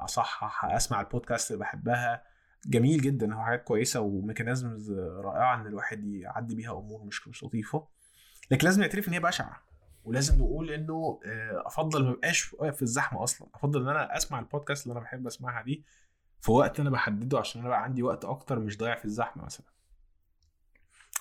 [0.01, 2.28] أصحح أسمع البودكاست اللي بحبها.
[2.65, 7.43] جميل جدا هو حاجات كويسة و mechanisms رائعة إن الواحد يعدي بيها أمور مش مش
[7.43, 7.87] لطيفة.
[8.51, 9.63] لكن لازم يعترف إن هي بشعة
[10.03, 13.47] ولازم نقول إنه آه، أفضل ما ابقاش واقف في الزحمة أصلا.
[13.55, 15.83] أفضل إن أنا أسمع البودكاست اللي أنا بحب أسمعها دي
[16.41, 19.65] في وقت أنا بحدده عشان أنا بقى عندي وقت أكتر مش ضايع في الزحمة مثلا.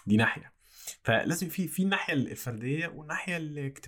[0.07, 0.53] دي ناحية.
[1.03, 3.37] فلازم في في الناحية الفردية والناحية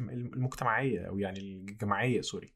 [0.01, 2.55] المجتمعية أو يعني الجماعية sorry.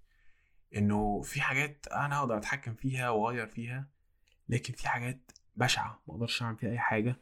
[0.76, 3.88] إنه في حاجات أنا أقدر أتحكم فيها وأغير فيها.
[4.48, 7.16] لكن في حاجات بشعة ما أقدرش اعمل فيها اي حاجة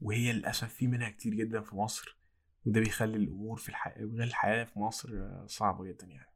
[0.00, 2.16] وهي للأسف في منها كتير جدا في مصر
[2.66, 6.30] وده بيخلي الأمور في الحياة غير الحياة في مصر صعبة جدا يعني.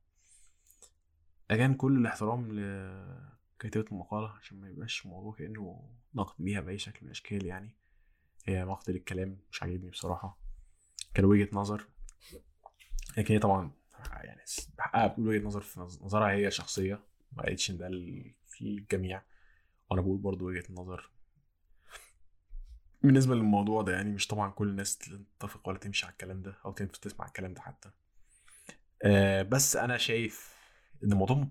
[1.50, 7.06] أجان كل الاحترام لكاتبة المقالة عشان ما يبقاش الموضوع كأنه نقد ليها بأي شكل من
[7.06, 7.74] الأشكال يعني.
[8.46, 10.38] هي نقد للكلام مش عاجبني بصراحة.
[11.14, 11.86] كان وجهة نظر.
[13.16, 13.70] لكن هي طبعا
[14.24, 14.40] يعني
[15.08, 17.00] بتقول وجهة نظر في نظرها هي شخصية
[17.32, 17.88] ما لقيتش إن ده
[18.46, 19.22] في الجميع.
[19.90, 21.10] وأنا بقول برضو وجهة نظر.
[23.02, 26.72] بالنسبة للموضوع ده يعني مش طبعا كل الناس تتفق ولا تمشي على الكلام ده أو
[26.72, 27.90] تسمع الكلام ده حتى.
[29.02, 30.54] آه بس أنا شايف
[31.04, 31.48] إن الموضوع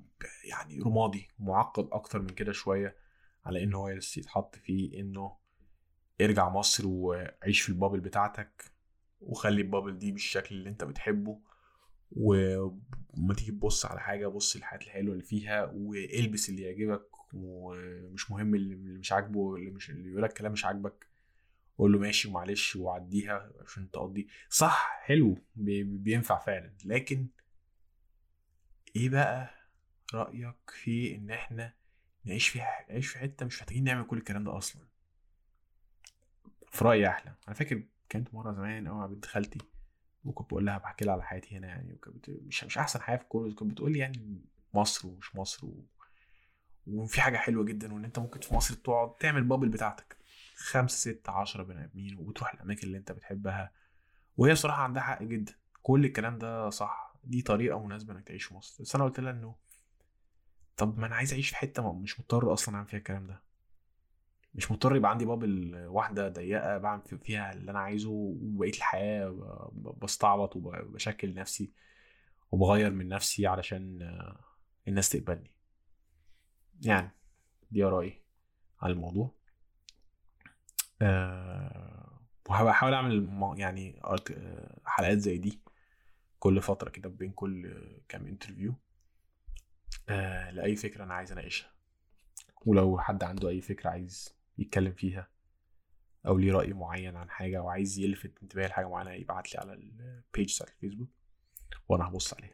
[0.50, 2.96] يعني رمادي معقد أكتر من كده شوية
[3.46, 5.38] على انه هو يتحط فيه إنه
[6.22, 8.72] ارجع مصر وعيش في البابل بتاعتك
[9.22, 11.40] وخلي البابل دي بالشكل اللي أنت بتحبه
[12.12, 18.56] وما تيجي تبص على حاجة بص الحاجات الحلوة اللي فيها والبس اللي يعجبك ومش مهم
[18.56, 21.08] اللي مش عاجبه اللي مش اللي يقول لك كلام مش عاجبك
[21.78, 24.28] قول له ماشي ومعلش وعديها عشان تقضي.
[24.50, 26.74] صح حلو بي- بينفع فعلا.
[26.86, 27.28] لكن
[28.96, 29.50] إيه بقى
[30.14, 31.74] رأيك في إن إحنا
[32.26, 32.60] نعيش في
[32.90, 34.82] نعيش في حتة مش محتاجين نعمل كل الكلام ده أصلا؟
[36.72, 37.34] في رأيي أحلى.
[37.48, 39.60] أنا فاكر كانت مرة زمان قوي مع بنت خالتي
[40.26, 43.24] وكنت بقول لها بحكي لها على حياتي هنا يعني وكانت مش مش أحسن حياة في
[43.24, 44.42] الكورة كانت بتقول لي يعني
[44.74, 45.84] مصر ومش مصر و...
[46.88, 50.18] وفي حاجة حلوة جدا وإن أنت ممكن في مصر تقعد تعمل بابل بتاعتك.
[50.56, 53.72] خمسة ستة عشرة بني آدمين وتروح الأماكن اللي أنت بتحبها.
[54.38, 55.54] وهي صراحة عندها حق جدا.
[55.84, 57.14] كل الكلام ده صح.
[57.24, 58.84] دي طريقة مناسبة إنك تعيش في مصر.
[58.84, 59.56] بس أنا قلت لها إنه
[60.78, 63.42] طب ما أنا عايز أعيش في ما- مش مضطر أصلا أعمل فيها الكلام ده.
[64.56, 68.36] مش مضطر يبقى عندي بابل واحدة ضيقة بعمل في- فيها اللي أنا عايزه
[69.30, 71.72] ب- ب- بستعبط وبشكل نفسي
[72.52, 74.02] وبغير من نفسي علشان
[74.88, 75.52] الناس تقبلني.
[76.90, 77.12] يعني
[77.72, 78.22] دي آرائي
[78.82, 79.32] على الموضوع.
[81.02, 82.20] أه
[82.50, 85.60] وهحاول أعمل يعني آه، حلقات زي دي
[86.40, 88.74] كل فترة كده بين كل آه، كام انترفيو
[90.10, 91.74] أه لأي فكرة أنا عايز أناقشها.
[92.66, 95.28] ولو حد عنده أي فكرة عايز يتكلم فيها
[96.28, 99.74] أو ليه رأي معين عن حاجة أو عايز يلفت انتباهي لحاجة معينة يبعت لي على
[99.74, 101.10] البيج بتاعت الفيسبوك
[101.90, 102.54] وأنا هبص عليها.